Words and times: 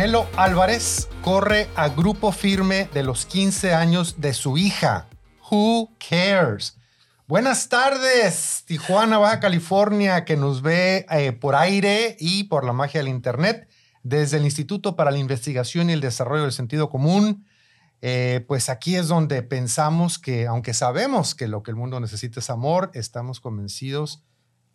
Canelo 0.00 0.26
Álvarez 0.38 1.10
corre 1.20 1.68
a 1.76 1.90
grupo 1.90 2.32
firme 2.32 2.88
de 2.94 3.02
los 3.02 3.26
15 3.26 3.74
años 3.74 4.18
de 4.18 4.32
su 4.32 4.56
hija. 4.56 5.10
Who 5.50 5.90
cares? 5.98 6.78
Buenas 7.26 7.68
tardes, 7.68 8.62
Tijuana, 8.64 9.18
Baja 9.18 9.40
California, 9.40 10.24
que 10.24 10.38
nos 10.38 10.62
ve 10.62 11.04
eh, 11.10 11.32
por 11.32 11.54
aire 11.54 12.16
y 12.18 12.44
por 12.44 12.64
la 12.64 12.72
magia 12.72 13.00
del 13.00 13.08
Internet 13.08 13.68
desde 14.02 14.38
el 14.38 14.44
Instituto 14.44 14.96
para 14.96 15.10
la 15.10 15.18
Investigación 15.18 15.90
y 15.90 15.92
el 15.92 16.00
Desarrollo 16.00 16.44
del 16.44 16.52
Sentido 16.52 16.88
Común. 16.88 17.44
Eh, 18.00 18.42
pues 18.48 18.70
aquí 18.70 18.96
es 18.96 19.06
donde 19.06 19.42
pensamos 19.42 20.18
que, 20.18 20.46
aunque 20.46 20.72
sabemos 20.72 21.34
que 21.34 21.46
lo 21.46 21.62
que 21.62 21.72
el 21.72 21.76
mundo 21.76 22.00
necesita 22.00 22.40
es 22.40 22.48
amor, 22.48 22.90
estamos 22.94 23.38
convencidos 23.38 24.24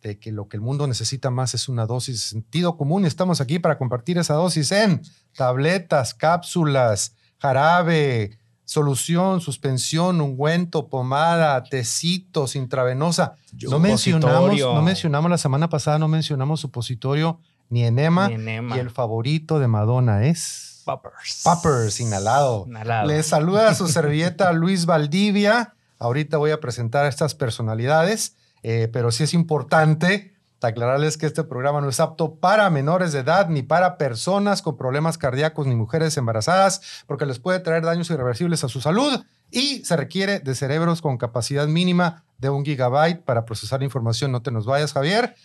de 0.06 0.18
que 0.18 0.32
lo 0.32 0.48
que 0.48 0.56
el 0.56 0.60
mundo 0.60 0.86
necesita 0.86 1.30
más 1.30 1.54
es 1.54 1.68
una 1.68 1.86
dosis 1.86 2.14
de 2.14 2.28
sentido 2.28 2.76
común 2.76 3.04
y 3.04 3.06
estamos 3.06 3.40
aquí 3.40 3.58
para 3.58 3.76
compartir 3.76 4.18
esa 4.18 4.34
dosis 4.34 4.70
en 4.72 5.02
tabletas, 5.34 6.14
cápsulas, 6.14 7.14
jarabe, 7.38 8.38
solución, 8.64 9.40
suspensión, 9.40 10.20
ungüento, 10.20 10.88
pomada, 10.88 11.62
tecitos, 11.64 12.56
intravenosa. 12.56 13.34
No 13.68 13.78
mencionamos, 13.78 14.60
no 14.60 14.82
mencionamos 14.82 15.30
la 15.30 15.38
semana 15.38 15.68
pasada, 15.68 15.98
no 15.98 16.08
mencionamos 16.08 16.60
supositorio 16.60 17.40
ni 17.68 17.84
enema. 17.84 18.30
Y 18.30 18.78
el 18.78 18.90
favorito 18.90 19.58
de 19.58 19.68
Madonna 19.68 20.26
es. 20.26 20.82
Poppers. 20.84 21.40
Poppers, 21.42 21.98
inhalado. 21.98 22.64
inhalado. 22.68 23.08
Le 23.08 23.22
saluda 23.24 23.70
a 23.70 23.74
su 23.74 23.88
servilleta 23.88 24.52
Luis 24.52 24.86
Valdivia. 24.86 25.74
Ahorita 25.98 26.36
voy 26.36 26.52
a 26.52 26.60
presentar 26.60 27.06
a 27.06 27.08
estas 27.08 27.34
personalidades, 27.34 28.36
eh, 28.68 28.88
pero 28.92 29.12
sí 29.12 29.22
es 29.22 29.32
importante 29.32 30.34
aclararles 30.60 31.16
que 31.16 31.26
este 31.26 31.44
programa 31.44 31.80
no 31.80 31.88
es 31.88 32.00
apto 32.00 32.34
para 32.34 32.68
menores 32.68 33.12
de 33.12 33.20
edad, 33.20 33.48
ni 33.48 33.62
para 33.62 33.96
personas 33.96 34.60
con 34.60 34.76
problemas 34.76 35.18
cardíacos, 35.18 35.68
ni 35.68 35.76
mujeres 35.76 36.16
embarazadas, 36.16 37.04
porque 37.06 37.26
les 37.26 37.38
puede 37.38 37.60
traer 37.60 37.84
daños 37.84 38.10
irreversibles 38.10 38.64
a 38.64 38.68
su 38.68 38.80
salud 38.80 39.24
y 39.52 39.84
se 39.84 39.96
requiere 39.96 40.40
de 40.40 40.56
cerebros 40.56 41.00
con 41.00 41.16
capacidad 41.16 41.68
mínima 41.68 42.24
de 42.38 42.50
un 42.50 42.64
gigabyte 42.64 43.22
para 43.22 43.44
procesar 43.44 43.84
información. 43.84 44.32
No 44.32 44.42
te 44.42 44.50
nos 44.50 44.66
vayas, 44.66 44.92
Javier. 44.92 45.36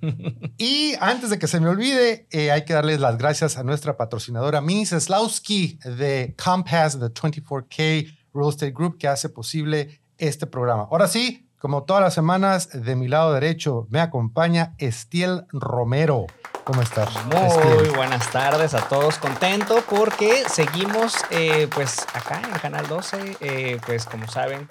y 0.56 0.94
antes 1.00 1.30
de 1.30 1.40
que 1.40 1.48
se 1.48 1.58
me 1.58 1.68
olvide, 1.68 2.28
eh, 2.30 2.52
hay 2.52 2.64
que 2.64 2.74
darles 2.74 3.00
las 3.00 3.18
gracias 3.18 3.56
a 3.56 3.64
nuestra 3.64 3.96
patrocinadora, 3.96 4.60
Mini 4.60 4.86
Slowski 4.86 5.80
de 5.84 6.36
Compass, 6.40 7.00
de 7.00 7.08
24K 7.08 8.16
Real 8.32 8.50
Estate 8.50 8.70
Group, 8.70 8.98
que 8.98 9.08
hace 9.08 9.28
posible 9.30 10.00
este 10.16 10.46
programa. 10.46 10.86
Ahora 10.88 11.08
sí, 11.08 11.48
como 11.62 11.84
todas 11.84 12.02
las 12.02 12.12
semanas, 12.12 12.70
de 12.72 12.96
mi 12.96 13.06
lado 13.06 13.32
derecho 13.34 13.86
me 13.88 14.00
acompaña 14.00 14.74
Estiel 14.78 15.46
Romero. 15.52 16.26
¿Cómo 16.64 16.82
estás? 16.82 17.08
Muy 17.26 17.88
buenas 17.90 18.32
tardes 18.32 18.74
a 18.74 18.88
todos. 18.88 19.18
Contento 19.18 19.76
porque 19.88 20.42
seguimos 20.48 21.14
eh, 21.30 21.68
pues 21.72 22.04
acá 22.14 22.42
en 22.44 22.58
Canal 22.58 22.88
12, 22.88 23.36
eh, 23.40 23.78
pues 23.86 24.06
como 24.06 24.26
saben, 24.26 24.68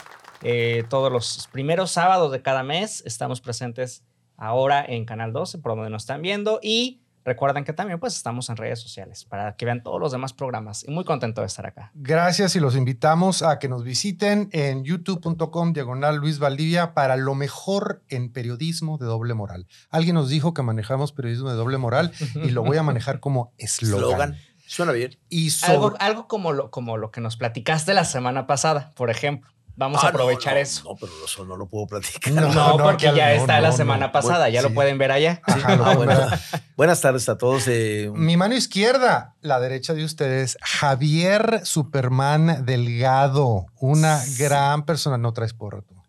todos 0.90 1.10
los 1.10 1.48
primeros 1.50 1.92
sábados 1.92 2.30
de 2.34 2.42
cada 2.42 2.62
mes 2.62 3.02
estamos 3.06 3.40
presentes 3.40 4.04
ahora 4.36 4.84
en 4.86 5.06
Canal 5.06 5.32
12, 5.32 5.60
por 5.60 5.76
donde 5.76 5.92
nos 5.92 6.04
están 6.04 6.22
viendo. 6.22 6.60
Y 6.62 7.01
recuerden 7.24 7.64
que 7.64 7.74
también 7.74 8.00
pues 8.00 8.16
estamos 8.16 8.50
en 8.50 8.58
redes 8.58 8.80
sociales 8.80 9.26
para 9.26 9.56
que 9.56 9.66
vean 9.66 9.84
todos 9.84 10.00
los 10.00 10.12
demás 10.12 10.34
programas. 10.34 10.84
Y 10.88 10.92
muy 10.92 11.06
contento 11.06 11.42
de 11.42 11.48
estar 11.48 11.66
acá. 11.66 11.92
Gracias 11.94 12.56
y 12.56 12.60
los 12.60 12.76
invitamos 12.76 13.42
a 13.44 13.60
que 13.60 13.70
nos 13.70 13.84
visiten 13.84 14.50
en 14.52 14.84
youtube.com 14.84 15.74
diagonal 15.74 16.18
Luis 16.18 16.40
Valdivia 16.40 16.94
para 16.94 17.16
lo 17.16 17.36
mejor 17.36 18.04
en 18.10 18.32
periodismo 18.32 18.98
de 18.98 19.06
doble 19.06 19.34
moral. 19.34 19.68
Alguien 19.90 20.16
nos 20.16 20.30
dijo 20.30 20.54
que 20.54 20.62
manejamos 20.62 21.12
periodismo 21.12 21.50
de 21.50 21.56
doble 21.56 21.78
moral 21.78 22.12
y 22.36 22.50
lo 22.50 22.64
voy 22.64 22.78
a 22.78 22.84
manejar 22.84 23.20
como 23.20 23.54
eslogan. 23.58 24.38
Suena 24.68 24.94
bien. 24.94 25.18
Y 25.28 25.50
algo, 25.64 25.94
algo 26.00 26.28
como, 26.28 26.54
lo, 26.54 26.72
como 26.72 26.96
lo 26.96 27.12
que 27.12 27.20
nos 27.20 27.36
platicaste 27.36 27.94
la 27.94 28.06
semana 28.06 28.48
pasada, 28.48 28.92
por 28.96 29.10
ejemplo. 29.10 29.52
Vamos 29.76 30.04
a 30.04 30.08
ah, 30.08 30.10
aprovechar 30.10 30.58
eso. 30.58 30.84
No, 30.84 30.96
pero 30.96 31.12
eso 31.26 31.46
no 31.46 31.58
lo 31.58 31.68
puedo 31.68 31.88
platicar. 31.88 32.34
No, 32.34 32.78
porque 32.82 33.12
ya 33.16 33.34
está 33.34 33.60
la 33.62 33.72
semana 33.72 34.12
pasada, 34.12 34.50
ya 34.50 34.62
lo 34.62 34.74
pueden 34.74 34.98
ver 34.98 35.12
allá. 35.12 35.42
Ah, 35.64 36.40
Buenas 36.76 37.02
tardes 37.02 37.30
a 37.30 37.38
todos. 37.38 37.68
Eh, 37.68 38.12
Mi 38.14 38.36
mano 38.36 38.56
izquierda, 38.56 39.36
la 39.42 39.60
derecha 39.60 39.94
de 39.94 40.04
ustedes, 40.04 40.58
Javier 40.62 41.62
Superman 41.64 42.66
Delgado, 42.66 43.68
una 43.80 44.22
gran 44.38 44.86
persona. 44.86 45.18
No 45.18 45.34
traes 45.34 45.54
porra 45.54 45.82
tú. 45.82 46.01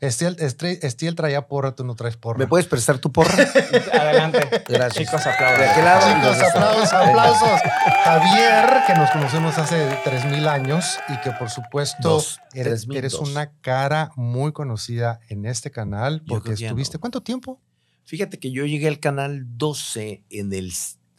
Estiel, 0.00 0.36
Estiel, 0.38 1.16
traía 1.16 1.48
porra, 1.48 1.74
tú 1.74 1.84
no 1.84 1.96
traes 1.96 2.16
porra. 2.16 2.38
¿Me 2.38 2.46
puedes 2.46 2.66
prestar 2.66 2.98
tu 2.98 3.10
porra? 3.10 3.34
Adelante. 3.92 4.62
Gracias. 4.68 5.06
Chicos, 5.06 5.26
aplausos. 5.26 5.66
Chicos, 5.74 6.54
aplausos, 6.54 6.92
aplausos. 6.92 7.60
Javier, 8.04 8.82
que 8.86 8.94
nos 8.94 9.10
conocemos 9.10 9.58
hace 9.58 9.88
3.000 10.04 10.46
años 10.46 10.98
y 11.08 11.20
que 11.20 11.32
por 11.32 11.50
supuesto 11.50 12.22
eres, 12.54 12.86
eres 12.94 13.14
una 13.14 13.50
cara 13.60 14.12
muy 14.14 14.52
conocida 14.52 15.18
en 15.28 15.46
este 15.46 15.72
canal 15.72 16.22
porque 16.28 16.52
estuviste, 16.52 16.98
¿cuánto 16.98 17.20
tiempo? 17.22 17.60
Fíjate 18.04 18.38
que 18.38 18.52
yo 18.52 18.64
llegué 18.66 18.86
al 18.86 19.00
canal 19.00 19.44
12 19.58 20.22
en 20.30 20.52
el, 20.52 20.72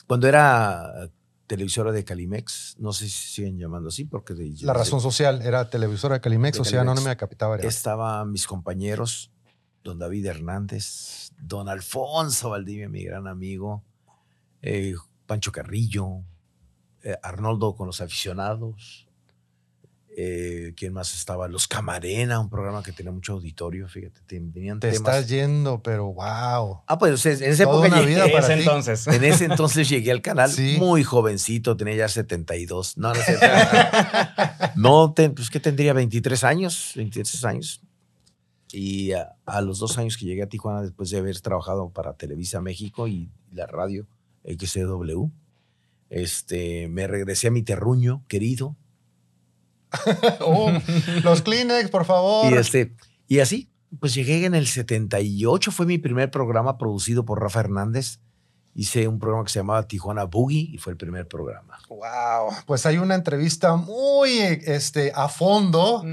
cuando 0.07 0.27
era 0.27 1.09
televisora 1.49 1.91
de 1.91 2.05
Calimex, 2.05 2.75
no 2.77 2.93
sé 2.93 3.09
si 3.09 3.33
siguen 3.33 3.57
llamando 3.57 3.89
así, 3.89 4.05
porque... 4.05 4.35
De, 4.35 4.53
la 4.61 4.73
razón 4.73 5.01
social 5.01 5.41
era 5.41 5.67
televisora 5.67 6.15
de 6.15 6.21
Calimex, 6.21 6.59
o 6.59 6.63
sea, 6.63 6.83
no 6.83 6.93
me 6.93 7.17
capitaba. 7.17 7.57
Estaban 7.57 8.31
mis 8.31 8.45
compañeros, 8.45 9.31
don 9.83 9.97
David 9.97 10.27
Hernández, 10.27 11.31
don 11.41 11.67
Alfonso 11.67 12.51
Valdivia, 12.51 12.87
mi 12.87 13.03
gran 13.03 13.27
amigo, 13.27 13.83
eh, 14.61 14.93
Pancho 15.25 15.51
Carrillo, 15.51 16.21
eh, 17.01 17.17
Arnoldo 17.23 17.75
con 17.75 17.87
los 17.87 17.99
aficionados, 17.99 19.08
eh, 20.21 20.73
¿Quién 20.75 20.91
más 20.91 21.13
estaba? 21.13 21.47
Los 21.47 21.65
Camarena, 21.65 22.41
un 22.41 22.49
programa 22.49 22.83
que 22.83 22.91
tenía 22.91 23.09
mucho 23.09 23.31
auditorio, 23.33 23.87
fíjate. 23.87 24.19
Tenían 24.27 24.81
Te 24.81 24.89
estás 24.89 25.29
yendo, 25.29 25.81
pero 25.81 26.07
wow. 26.07 26.81
Ah, 26.87 26.97
pues 26.99 27.25
en 27.25 27.41
esa 27.41 27.63
época 27.63 27.87
llegué. 28.01 28.19
En 28.19 28.37
ese 28.37 28.53
entonces. 28.53 29.07
En 29.07 29.23
ese 29.23 29.45
entonces 29.45 29.87
llegué 29.87 30.11
al 30.11 30.21
canal 30.21 30.51
muy 30.77 31.05
jovencito, 31.05 31.77
tenía 31.77 31.95
ya 31.95 32.09
72. 32.09 32.97
No, 32.97 33.13
no 33.13 33.21
sé. 33.21 33.39
no, 34.75 35.13
pues 35.15 35.49
que 35.49 35.61
tendría 35.61 35.93
23 35.93 36.43
años, 36.43 36.91
23 36.97 37.45
años. 37.45 37.81
Y 38.73 39.13
a, 39.13 39.61
los 39.61 39.79
dos 39.79 39.97
años 39.97 40.17
que 40.17 40.25
llegué 40.25 40.43
a 40.43 40.49
Tijuana, 40.49 40.81
después 40.81 41.09
de 41.11 41.19
haber 41.19 41.39
trabajado 41.39 41.91
para 41.91 42.15
Televisa 42.15 42.59
México 42.59 43.07
y 43.07 43.29
la 43.53 43.67
radio 43.67 44.05
XCW, 44.43 45.29
este, 46.09 46.89
me 46.89 47.07
regresé 47.07 47.47
a 47.47 47.51
mi 47.51 47.63
terruño 47.63 48.25
querido, 48.27 48.75
Oh, 50.41 50.71
los 51.23 51.41
Kleenex, 51.41 51.89
por 51.89 52.05
favor. 52.05 52.51
Y, 52.51 52.55
este, 52.55 52.93
y 53.27 53.39
así, 53.39 53.69
pues 53.99 54.13
llegué 54.13 54.45
en 54.45 54.55
el 54.55 54.67
78, 54.67 55.71
fue 55.71 55.85
mi 55.85 55.97
primer 55.97 56.31
programa 56.31 56.77
producido 56.77 57.25
por 57.25 57.41
Rafa 57.41 57.61
Hernández. 57.61 58.19
Hice 58.75 59.07
un 59.07 59.19
programa 59.19 59.43
que 59.43 59.51
se 59.51 59.59
llamaba 59.59 59.87
Tijuana 59.87 60.25
Boogie 60.25 60.69
y 60.71 60.77
fue 60.77 60.91
el 60.91 60.97
primer 60.97 61.27
programa. 61.27 61.79
Wow, 61.89 62.53
pues 62.65 62.85
hay 62.85 62.97
una 62.97 63.15
entrevista 63.15 63.75
muy 63.75 64.29
este, 64.29 65.11
a 65.13 65.27
fondo 65.27 66.03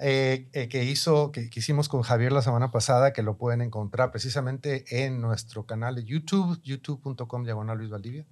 eh, 0.00 0.48
eh, 0.52 0.68
que 0.68 0.84
hizo, 0.84 1.30
que, 1.30 1.50
que, 1.50 1.60
hicimos 1.60 1.88
con 1.88 2.02
Javier 2.02 2.32
la 2.32 2.42
semana 2.42 2.70
pasada, 2.70 3.12
que 3.12 3.22
lo 3.22 3.36
pueden 3.36 3.60
encontrar 3.60 4.10
precisamente 4.10 5.04
en 5.04 5.20
nuestro 5.20 5.66
canal 5.66 5.94
de 5.96 6.04
YouTube, 6.04 6.60
youtube.com 6.62 7.44
diagonal 7.44 7.76
Luis 7.78 7.90
Valdivia 7.90 8.26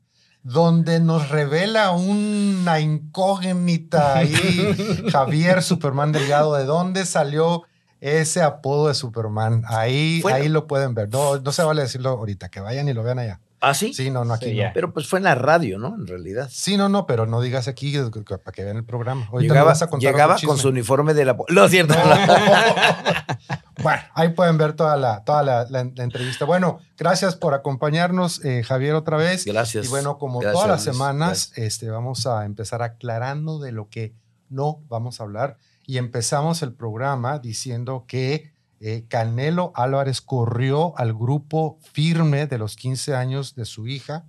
donde 0.46 1.00
nos 1.00 1.28
revela 1.28 1.90
una 1.90 2.78
incógnita 2.78 4.18
ahí, 4.18 5.02
Javier 5.10 5.60
Superman 5.60 6.12
Delgado, 6.12 6.54
de 6.54 6.64
dónde 6.64 7.04
salió 7.04 7.64
ese 8.00 8.42
apodo 8.42 8.86
de 8.86 8.94
Superman. 8.94 9.64
Ahí, 9.66 10.22
ahí 10.32 10.48
lo 10.48 10.68
pueden 10.68 10.94
ver. 10.94 11.08
No, 11.08 11.40
no 11.40 11.50
se 11.50 11.64
vale 11.64 11.82
decirlo 11.82 12.10
ahorita, 12.10 12.48
que 12.48 12.60
vayan 12.60 12.88
y 12.88 12.92
lo 12.92 13.02
vean 13.02 13.18
allá. 13.18 13.40
¿Ah, 13.60 13.74
sí? 13.74 13.94
Sí, 13.94 14.10
no, 14.10 14.24
no, 14.24 14.34
aquí 14.34 14.54
no. 14.54 14.70
Pero 14.74 14.92
pues 14.92 15.08
fue 15.08 15.18
en 15.18 15.24
la 15.24 15.34
radio, 15.34 15.78
¿no? 15.78 15.94
En 15.94 16.06
realidad. 16.06 16.48
Sí, 16.50 16.76
no, 16.76 16.88
no, 16.88 17.06
pero 17.06 17.26
no 17.26 17.40
digas 17.40 17.68
aquí 17.68 17.96
para 18.28 18.52
que 18.52 18.64
vean 18.64 18.76
el 18.76 18.84
programa. 18.84 19.28
llegaba, 19.40 19.74
llegaba 19.98 20.36
con 20.44 20.58
su 20.58 20.68
uniforme 20.68 21.14
de 21.14 21.24
la... 21.24 21.36
No, 21.48 21.68
cierto. 21.68 21.94
bueno, 23.82 24.02
ahí 24.14 24.28
pueden 24.30 24.58
ver 24.58 24.74
toda 24.74 24.96
la, 24.96 25.24
toda 25.24 25.42
la, 25.42 25.80
entrevista. 25.80 26.44
Bueno, 26.44 26.80
gracias 26.98 27.34
por 27.34 27.54
acompañarnos, 27.54 28.44
eh, 28.44 28.62
Javier, 28.62 28.94
otra 28.94 29.16
vez. 29.16 29.44
Gracias. 29.46 29.86
Y 29.86 29.88
bueno, 29.88 30.18
como 30.18 30.40
todas 30.40 30.68
las 30.68 30.84
semanas, 30.84 31.52
este, 31.56 31.88
vamos 31.88 32.26
a 32.26 32.44
empezar 32.44 32.82
aclarando 32.82 33.58
de 33.58 33.72
lo 33.72 33.88
que 33.88 34.14
no 34.48 34.82
vamos 34.88 35.20
a 35.20 35.24
hablar. 35.24 35.56
Y 35.86 35.98
empezamos 35.98 36.62
el 36.62 36.72
programa 36.72 37.38
diciendo 37.38 38.04
que 38.06 38.52
eh, 38.80 39.04
Canelo 39.08 39.72
Álvarez 39.74 40.20
corrió 40.20 40.96
al 40.98 41.14
grupo 41.14 41.78
firme 41.92 42.46
de 42.46 42.58
los 42.58 42.76
15 42.76 43.14
años 43.14 43.54
de 43.54 43.64
su 43.64 43.86
hija 43.88 44.26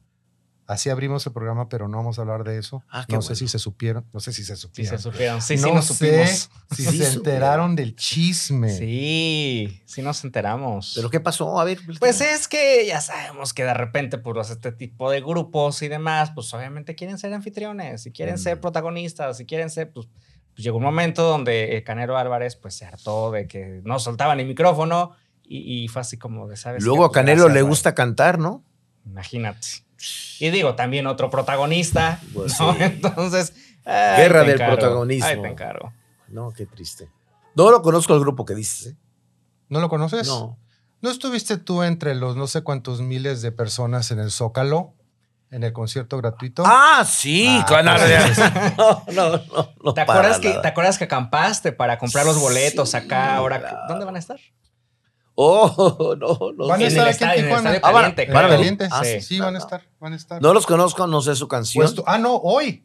Así 0.69 0.89
abrimos 0.89 1.25
el 1.25 1.31
programa, 1.31 1.69
pero 1.69 1.87
no 1.87 1.95
vamos 1.95 2.19
a 2.19 2.23
hablar 2.23 2.43
de 2.43 2.57
eso. 2.57 2.83
Ah, 2.89 3.05
no 3.07 3.21
sé 3.21 3.37
si 3.37 3.47
se 3.47 3.57
supieron, 3.57 4.05
no 4.11 4.19
sé 4.19 4.33
si 4.33 4.43
se 4.43 4.57
supieron. 4.57 4.97
Sí, 4.97 5.01
se 5.01 5.01
supieron. 5.11 5.41
Sí, 5.41 5.55
no 5.55 5.67
sí 5.69 5.73
nos 5.73 5.85
sé 5.85 5.93
supimos. 5.93 6.29
si 6.71 6.75
Sí 6.75 6.83
se 6.83 6.89
supieron. 6.91 7.15
enteraron 7.15 7.75
del 7.77 7.95
chisme. 7.95 8.69
Sí, 8.77 9.81
sí 9.85 10.01
nos 10.01 10.25
enteramos. 10.25 10.91
¿Pero 10.93 11.09
qué 11.09 11.21
pasó? 11.21 11.57
A 11.57 11.63
ver. 11.63 11.79
Pues 11.99 12.19
es 12.19 12.49
que 12.49 12.85
ya 12.85 12.99
sabemos 12.99 13.53
que 13.53 13.63
de 13.63 13.73
repente, 13.73 14.17
pues, 14.17 14.49
este 14.49 14.73
tipo 14.73 15.09
de 15.09 15.21
grupos 15.21 15.81
y 15.83 15.87
demás, 15.87 16.31
pues 16.35 16.53
obviamente 16.53 16.95
quieren 16.95 17.17
ser 17.17 17.33
anfitriones, 17.33 18.05
y 18.05 18.11
quieren 18.11 18.37
ser 18.37 18.57
Mm. 18.57 18.59
protagonistas, 18.59 19.39
y 19.39 19.45
quieren 19.45 19.69
ser, 19.69 19.93
pues, 19.93 20.09
llegó 20.57 20.77
un 20.77 20.83
momento 20.83 21.23
donde 21.23 21.83
Canelo 21.85 22.17
Álvarez, 22.17 22.55
pues, 22.55 22.75
se 22.75 22.85
hartó 22.85 23.31
de 23.31 23.47
que 23.47 23.81
no 23.83 23.99
soltaba 23.99 24.35
ni 24.35 24.43
micrófono 24.45 25.11
y, 25.43 25.83
y 25.83 25.87
fue 25.87 26.01
así 26.01 26.17
como 26.17 26.47
de, 26.47 26.57
¿sabes? 26.57 26.83
Luego 26.83 27.05
a 27.05 27.07
qué? 27.07 27.13
Pues, 27.13 27.21
Canelo 27.21 27.43
gracias, 27.45 27.55
le 27.55 27.61
gusta 27.61 27.95
cantar, 27.95 28.39
¿no? 28.39 28.63
Imagínate. 29.05 29.67
Y 30.39 30.49
digo, 30.49 30.75
también 30.75 31.07
otro 31.07 31.29
protagonista, 31.29 32.19
Pues 32.33 32.59
¿no? 32.59 32.73
sí. 32.73 32.79
Entonces... 32.83 33.53
ay, 33.85 34.21
Guerra 34.23 34.41
del 34.41 34.51
encargo, 34.51 34.75
protagonismo. 34.75 35.27
Ay, 35.27 35.41
te 35.41 35.47
encargo. 35.47 35.93
No, 36.27 36.51
qué 36.51 36.65
triste. 36.65 37.09
No 37.55 37.71
lo 37.71 37.81
conozco 37.81 38.13
el 38.13 38.19
grupo 38.19 38.45
que 38.45 38.53
dices, 38.53 38.93
¿eh? 38.93 38.97
¿No 39.69 39.79
lo 39.79 39.89
conoces? 39.89 40.27
No. 40.27 40.57
¿No 41.01 41.09
estuviste 41.09 41.57
tú 41.57 41.83
entre 41.83 42.15
los 42.15 42.35
no 42.35 42.47
sé 42.47 42.61
cuántos 42.63 43.01
miles 43.01 43.41
de 43.41 43.51
personas 43.51 44.11
en 44.11 44.19
el 44.19 44.31
Zócalo, 44.31 44.93
en 45.51 45.63
el 45.63 45.71
concierto 45.73 46.17
gratuito? 46.17 46.63
Ah, 46.65 47.05
sí, 47.07 47.47
Ah, 47.61 47.65
con- 47.67 47.85
pues, 47.85 48.37
no, 48.77 49.03
no, 49.13 49.37
no, 49.37 49.73
no, 49.83 49.93
¿Te 49.93 50.01
acuerdas, 50.01 50.39
que. 50.39 50.53
¿Te 50.53 50.67
acuerdas 50.67 50.97
que 50.97 51.05
acampaste 51.05 51.71
para 51.71 51.97
comprar 51.97 52.25
los 52.25 52.39
boletos 52.39 52.89
Sí, 52.91 52.97
acá? 52.97 53.35
Ahora, 53.35 53.59
claro. 53.59 53.77
¿Dónde 53.87 54.05
van 54.05 54.15
a 54.15 54.19
estar? 54.19 54.39
Oh, 55.35 56.15
no, 56.19 56.51
no. 56.53 56.67
Van 56.67 56.81
a 56.81 56.85
estar 56.85 57.07
aquí 57.07 57.23
en 57.23 57.45
Tijuana. 57.45 57.79
Ah, 57.83 57.91
van 57.91 58.05
a- 58.05 58.15
caliente, 58.15 58.23
¿En 58.23 58.33
van 58.33 58.45
a 58.45 58.47
creo. 58.47 58.59
venir. 58.59 58.77
Caliente? 58.77 58.89
Ah, 58.91 59.03
sí, 59.03 59.21
sí. 59.21 59.39
van 59.39 59.49
a 59.49 59.51
No, 59.51 59.57
estar, 59.59 59.83
van 59.99 60.13
a 60.13 60.15
estar. 60.15 60.41
No 60.41 60.53
los 60.53 60.65
conozco, 60.65 61.05
no 61.07 61.21
sé 61.21 61.35
su 61.35 61.47
canción. 61.47 61.83
Pues 61.83 61.95
tú- 61.95 62.03
ah, 62.07 62.17
no, 62.17 62.35
hoy. 62.35 62.83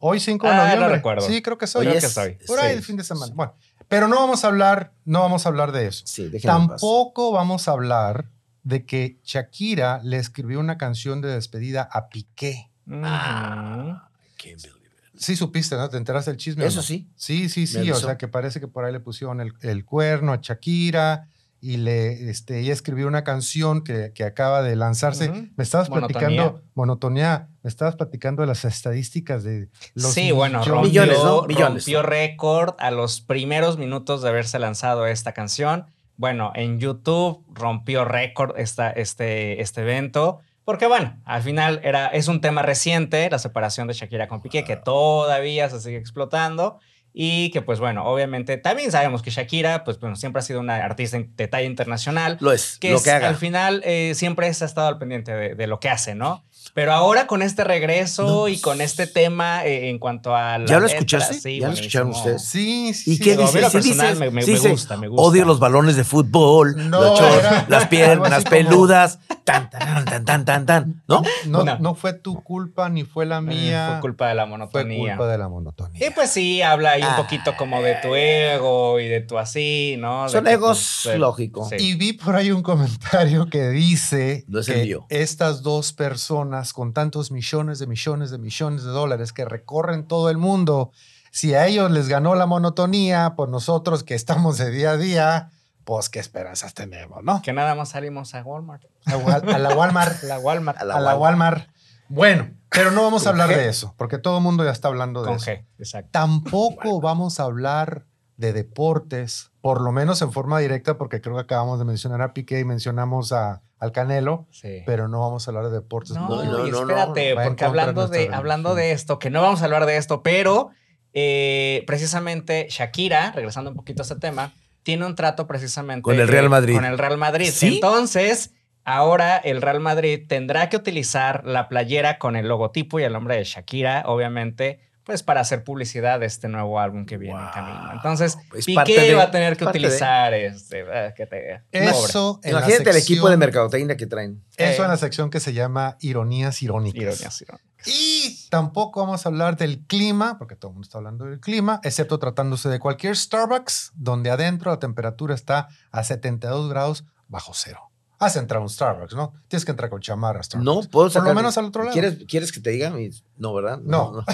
Hoy 0.00 0.20
5 0.20 0.46
de 0.46 0.52
Ah, 0.52 0.56
no 0.56 0.62
noviembre. 0.64 0.88
recuerdo. 0.96 1.26
Sí, 1.26 1.40
creo 1.40 1.56
que 1.56 1.66
soy. 1.66 1.82
Creo 1.86 1.92
Oye, 1.92 2.00
que 2.00 2.06
es- 2.06 2.12
soy. 2.12 2.32
Por 2.46 2.58
ahí 2.60 2.72
sí. 2.72 2.76
el 2.78 2.82
fin 2.84 2.96
de 2.96 3.04
semana. 3.04 3.32
Bueno, 3.34 3.54
pero 3.88 4.06
no 4.08 4.16
vamos 4.16 4.44
a 4.44 4.48
hablar, 4.48 4.92
no 5.06 5.20
vamos 5.20 5.46
a 5.46 5.48
hablar 5.48 5.72
de 5.72 5.86
eso. 5.86 6.02
Sí. 6.06 6.30
Tampoco 6.42 7.30
vamos 7.32 7.68
a 7.68 7.70
hablar 7.70 8.26
de 8.64 8.84
que 8.84 9.18
Shakira 9.24 10.00
le 10.02 10.16
escribió 10.16 10.58
una 10.58 10.76
canción 10.78 11.20
de 11.20 11.28
despedida 11.28 11.88
a 11.90 12.08
Piqué. 12.08 12.70
Ujú. 12.86 13.00
Ah, 13.04 14.08
can't 14.36 14.60
believe 14.62 14.78
it. 15.14 15.20
Sí 15.20 15.36
supiste, 15.36 15.76
¿no? 15.76 15.88
¿Te 15.88 15.96
enteraste 15.96 16.30
del 16.32 16.38
chisme? 16.38 16.64
Eso 16.66 16.78
no? 16.78 16.82
sí. 16.82 17.08
Sí, 17.14 17.48
sí, 17.48 17.60
Me 17.60 17.66
sí. 17.66 17.76
O 17.76 17.80
avisó. 17.94 18.06
sea, 18.06 18.18
que 18.18 18.26
parece 18.26 18.58
que 18.60 18.66
por 18.66 18.84
ahí 18.84 18.92
le 18.92 19.00
pusieron 19.00 19.40
el, 19.40 19.52
el 19.60 19.84
cuerno 19.84 20.32
a 20.32 20.38
Shakira 20.42 21.28
y 21.60 21.76
le, 21.78 22.28
este, 22.28 22.58
ella 22.60 22.72
escribió 22.74 23.06
una 23.06 23.24
canción 23.24 23.84
que, 23.84 24.12
que 24.14 24.24
acaba 24.24 24.62
de 24.62 24.76
lanzarse. 24.76 25.30
Me 25.56 25.62
estabas 25.64 25.88
Monotonía. 25.88 26.18
platicando, 26.20 26.62
monotonía, 26.74 27.48
me 27.62 27.68
estabas 27.68 27.96
platicando 27.96 28.42
de 28.42 28.48
las 28.48 28.64
estadísticas 28.66 29.44
de 29.44 29.70
los 29.94 30.12
sí, 30.12 30.30
bueno, 30.32 30.58
millones. 30.58 30.68
rompió, 30.68 30.90
Millones, 31.02 31.18
¿no? 31.24 31.42
Millones, 31.46 31.84
rompió 31.84 32.02
récord 32.02 32.74
a 32.78 32.90
los 32.90 33.20
primeros 33.22 33.78
minutos 33.78 34.20
de 34.20 34.28
haberse 34.28 34.58
lanzado 34.58 35.06
esta 35.06 35.32
canción. 35.32 35.86
Bueno, 36.16 36.52
en 36.54 36.78
YouTube 36.78 37.44
rompió 37.52 38.04
récord 38.04 38.58
esta, 38.58 38.90
este, 38.90 39.60
este 39.60 39.80
evento. 39.82 40.40
Porque 40.64 40.86
bueno, 40.86 41.20
al 41.26 41.42
final 41.42 41.80
era, 41.84 42.06
es 42.06 42.28
un 42.28 42.40
tema 42.40 42.62
reciente, 42.62 43.28
la 43.28 43.38
separación 43.38 43.86
de 43.86 43.92
Shakira 43.94 44.28
con 44.28 44.40
Piqué, 44.40 44.64
que 44.64 44.76
todavía 44.76 45.68
se 45.68 45.80
sigue 45.80 45.98
explotando. 45.98 46.78
Y 47.16 47.50
que 47.50 47.62
pues 47.62 47.78
bueno, 47.78 48.04
obviamente 48.06 48.56
también 48.56 48.90
sabemos 48.90 49.22
que 49.22 49.30
Shakira 49.30 49.84
pues 49.84 50.00
bueno, 50.00 50.16
siempre 50.16 50.40
ha 50.40 50.42
sido 50.42 50.58
una 50.58 50.76
artista 50.84 51.16
de 51.20 51.46
talla 51.48 51.66
internacional. 51.66 52.38
Lo 52.40 52.50
es, 52.50 52.76
que, 52.80 52.90
lo 52.90 52.96
es- 52.96 53.04
que 53.04 53.10
haga. 53.12 53.28
al 53.28 53.36
final 53.36 53.82
eh, 53.84 54.14
siempre 54.16 54.52
se 54.52 54.64
ha 54.64 54.66
estado 54.66 54.88
al 54.88 54.98
pendiente 54.98 55.32
de, 55.32 55.54
de 55.54 55.66
lo 55.68 55.78
que 55.78 55.90
hace, 55.90 56.16
¿no? 56.16 56.44
Pero 56.72 56.92
ahora 56.92 57.26
con 57.26 57.42
este 57.42 57.62
regreso 57.64 58.22
No. 58.24 58.48
y 58.48 58.58
con 58.60 58.80
este 58.80 59.06
tema 59.06 59.64
eh, 59.64 59.90
en 59.90 59.98
cuanto 59.98 60.34
a 60.34 60.58
la 60.58 60.66
¿Ya 60.66 60.74
lo 60.76 60.80
letra, 60.86 60.98
escuchaste? 60.98 61.34
sí, 61.34 61.60
¿Ya 61.60 61.68
lo 61.68 61.74
escucharon 61.74 62.10
ustedes? 62.10 62.44
Sí, 62.44 62.92
sí. 62.94 63.12
¿Y 63.12 63.16
sí. 63.16 63.22
qué 63.22 63.36
dice? 63.36 63.52
Sí 63.52 63.58
personal 63.58 63.82
dices- 63.82 64.18
me- 64.18 64.30
me- 64.30 64.42
sí 64.42 64.50
me 64.50 64.56
dice, 64.56 64.70
gusta, 64.70 64.96
me 64.96 65.08
gusta. 65.08 65.22
Odio 65.22 65.44
los 65.44 65.58
balones 65.60 65.96
de 65.96 66.04
fútbol, 66.04 66.88
No, 66.90 67.00
los 67.00 67.18
shorts, 67.20 67.38
era 67.38 67.66
las 67.68 67.86
piernas 67.88 68.44
peludas, 68.44 69.18
tan, 69.44 69.68
tan, 69.70 70.04
tan, 70.04 70.24
tan, 70.24 70.44
tan, 70.44 70.66
tan, 70.66 71.02
¿no? 71.06 71.22
No, 71.46 71.64
No. 71.64 71.78
no 71.78 71.94
fue 71.94 72.12
tu 72.14 72.42
culpa 72.42 72.88
ni 72.88 73.04
fue 73.04 73.26
la 73.26 73.38
Eh, 73.38 73.42
mía. 73.42 73.88
Fue 73.92 74.00
culpa 74.00 74.28
de 74.28 74.34
la 74.34 74.44
Fue 74.44 74.50
monotonía. 74.50 75.16
culpa 75.16 75.30
de 75.30 75.38
la 75.38 75.48
monotonía. 75.48 76.06
Y 76.06 76.10
pues 76.10 76.30
sí, 76.30 76.62
habla 76.62 76.92
ahí 76.92 77.02
un 77.02 77.08
Ah. 77.08 77.16
poquito 77.16 77.54
como 77.56 77.82
de 77.82 77.96
tu 78.02 78.14
ego 78.14 78.98
y 79.00 79.06
de 79.08 79.20
tu 79.20 79.38
así, 79.38 79.96
¿no? 79.98 80.24
De 80.24 80.30
Son 80.30 80.46
egos, 80.46 81.00
pues, 81.04 81.18
lógico. 81.18 81.68
sí. 81.68 81.76
Y 81.78 81.94
vi 81.94 82.14
por 82.14 82.36
ahí 82.36 82.50
un 82.50 82.62
comentario 82.62 83.46
que 83.50 83.68
dice 83.68 84.44
No 84.48 84.60
es 84.60 84.68
el 84.68 84.74
que 84.76 84.82
mío. 84.84 85.06
estas 85.10 85.62
dos 85.62 85.92
personas 85.92 86.53
con 86.72 86.92
tantos 86.92 87.30
millones 87.30 87.78
de 87.78 87.86
millones 87.86 88.30
de 88.30 88.38
millones 88.38 88.84
de 88.84 88.90
dólares 88.90 89.32
que 89.32 89.44
recorren 89.44 90.06
todo 90.06 90.30
el 90.30 90.38
mundo, 90.38 90.90
si 91.30 91.54
a 91.54 91.66
ellos 91.66 91.90
les 91.90 92.08
ganó 92.08 92.34
la 92.34 92.46
monotonía, 92.46 93.34
pues 93.36 93.50
nosotros 93.50 94.04
que 94.04 94.14
estamos 94.14 94.56
de 94.58 94.70
día 94.70 94.92
a 94.92 94.96
día, 94.96 95.50
pues 95.84 96.08
qué 96.08 96.18
esperanzas 96.20 96.74
tenemos, 96.74 97.22
¿no? 97.24 97.42
Que 97.42 97.52
nada 97.52 97.74
más 97.74 97.90
salimos 97.90 98.34
a 98.34 98.42
Walmart. 98.42 98.84
A, 99.06 99.16
Wal- 99.16 99.52
a 99.54 99.58
la 99.58 99.74
Walmart. 99.76 100.22
La 100.22 100.38
Walmart. 100.38 100.78
A 100.80 100.84
la 100.84 100.94
a 100.96 101.00
la 101.00 101.10
Wal- 101.14 101.20
Walmart. 101.20 101.68
Bueno, 102.08 102.50
pero 102.70 102.90
no 102.90 103.02
vamos 103.02 103.26
a 103.26 103.30
hablar 103.30 103.50
G. 103.50 103.56
de 103.56 103.68
eso, 103.68 103.94
porque 103.96 104.18
todo 104.18 104.36
el 104.38 104.42
mundo 104.44 104.62
ya 104.64 104.70
está 104.70 104.88
hablando 104.88 105.22
de 105.22 105.26
Con 105.28 105.36
eso. 105.36 105.50
G, 105.50 105.64
exacto. 105.78 106.10
Tampoco 106.12 107.00
vamos 107.00 107.40
a 107.40 107.44
hablar 107.44 108.04
de 108.36 108.52
deportes, 108.52 109.52
por 109.60 109.80
lo 109.80 109.92
menos 109.92 110.20
en 110.22 110.32
forma 110.32 110.58
directa, 110.58 110.98
porque 110.98 111.20
creo 111.20 111.34
que 111.36 111.42
acabamos 111.42 111.78
de 111.78 111.84
mencionar 111.84 112.20
a 112.22 112.34
Piqué 112.34 112.58
y 112.60 112.64
mencionamos 112.64 113.32
a, 113.32 113.62
al 113.78 113.92
Canelo, 113.92 114.46
Sí. 114.50 114.82
pero 114.86 115.08
no 115.08 115.20
vamos 115.20 115.46
a 115.46 115.50
hablar 115.50 115.66
de 115.66 115.70
deportes. 115.72 116.16
No, 116.16 116.28
No, 116.28 116.44
no, 116.44 116.66
y 116.66 116.70
espérate, 116.70 117.34
no. 117.34 117.42
Porque 117.44 117.64
hablando 117.64 118.08
de, 118.08 118.30
hablando 118.32 118.74
de 118.74 118.92
esto, 118.92 119.18
que 119.18 119.30
no 119.30 119.40
vamos 119.42 119.62
a 119.62 119.66
hablar 119.66 119.86
de 119.86 119.96
esto, 119.96 120.22
pero 120.22 120.70
eh, 121.12 121.84
precisamente 121.86 122.66
Shakira, 122.70 123.30
regresando 123.32 123.70
un 123.70 123.76
poquito 123.76 124.02
a 124.02 124.04
ese 124.04 124.16
tema, 124.16 124.52
tiene 124.82 125.06
un 125.06 125.14
trato 125.14 125.46
precisamente 125.46 126.02
Con 126.02 126.18
el 126.20 126.28
Real 126.28 126.50
Madrid. 126.50 126.74
Con 126.74 126.84
el 126.84 126.98
Real 126.98 127.16
Madrid. 127.16 127.50
¿Sí? 127.52 127.74
Entonces, 127.76 128.52
ahora 128.84 129.36
el 129.38 129.62
Real 129.62 129.80
Madrid 129.80 130.24
tendrá 130.28 130.68
que 130.68 130.76
utilizar 130.76 131.44
la 131.46 131.68
playera 131.68 132.18
con 132.18 132.36
el 132.36 132.48
logotipo 132.48 132.98
y 132.98 133.04
el 133.04 133.12
nombre 133.12 133.36
de 133.36 133.44
Shakira, 133.44 134.02
obviamente, 134.06 134.80
pues 135.04 135.22
para 135.22 135.40
hacer 135.42 135.64
publicidad 135.64 136.18
de 136.20 136.26
este 136.26 136.48
nuevo 136.48 136.80
álbum 136.80 137.04
que 137.06 137.18
viene 137.18 137.38
en 137.38 137.48
camino. 137.50 137.90
Entonces, 137.92 138.38
Es 138.54 138.66
parte 138.74 138.92
Piqué 138.94 139.02
de- 139.08 139.14
va 139.14 139.24
a 139.24 139.30
tener 139.30 139.56
que 139.56 139.64
de- 139.64 139.70
utilizar 139.70 140.32
este, 140.34 140.80
eh, 140.80 141.14
que 141.16 141.26
te. 141.26 141.62
Eso 141.72 142.40
en 142.42 142.54
la 142.54 142.60
Imagínate 142.60 142.90
el 142.90 142.96
equipo 142.96 143.28
de 143.28 143.36
mercadotecnia 143.36 143.96
que 143.96 144.06
traen. 144.06 144.42
Eso 144.56 144.82
Eh. 144.82 144.84
en 144.84 144.90
la 144.90 144.96
sección 144.96 145.28
que 145.30 145.40
se 145.40 145.52
llama 145.52 145.96
Ironías 146.00 146.62
Irónicas. 146.62 147.00
Ironías, 147.02 147.42
ironías. 147.42 147.68
Y 147.86 148.48
tampoco 148.48 149.00
vamos 149.02 149.26
a 149.26 149.28
hablar 149.28 149.58
del 149.58 149.84
clima, 149.86 150.38
porque 150.38 150.56
todo 150.56 150.70
el 150.70 150.74
mundo 150.76 150.86
está 150.86 150.96
hablando 150.98 151.26
del 151.26 151.38
clima, 151.38 151.80
excepto 151.84 152.18
tratándose 152.18 152.70
de 152.70 152.78
cualquier 152.78 153.14
Starbucks, 153.14 153.92
donde 153.94 154.30
adentro 154.30 154.70
la 154.70 154.78
temperatura 154.78 155.34
está 155.34 155.68
a 155.90 156.02
72 156.02 156.70
grados 156.70 157.04
bajo 157.28 157.52
cero. 157.54 157.90
Has 158.18 158.36
entrado 158.36 158.60
a 158.60 158.64
un 158.64 158.70
Starbucks, 158.70 159.14
¿no? 159.14 159.32
Tienes 159.48 159.64
que 159.64 159.70
entrar 159.72 159.90
con 159.90 160.00
chamarra 160.00 160.42
Starbucks. 160.42 160.64
No, 160.64 160.74
puedo 160.90 161.06
Por 161.06 161.10
sacar. 161.12 161.28
lo 161.30 161.34
menos 161.34 161.58
al 161.58 161.66
otro 161.66 161.82
lado. 161.82 161.92
¿Quieres, 161.92 162.24
¿Quieres 162.28 162.52
que 162.52 162.60
te 162.60 162.70
diga? 162.70 162.92
No, 163.36 163.54
¿verdad? 163.54 163.78
No. 163.82 164.24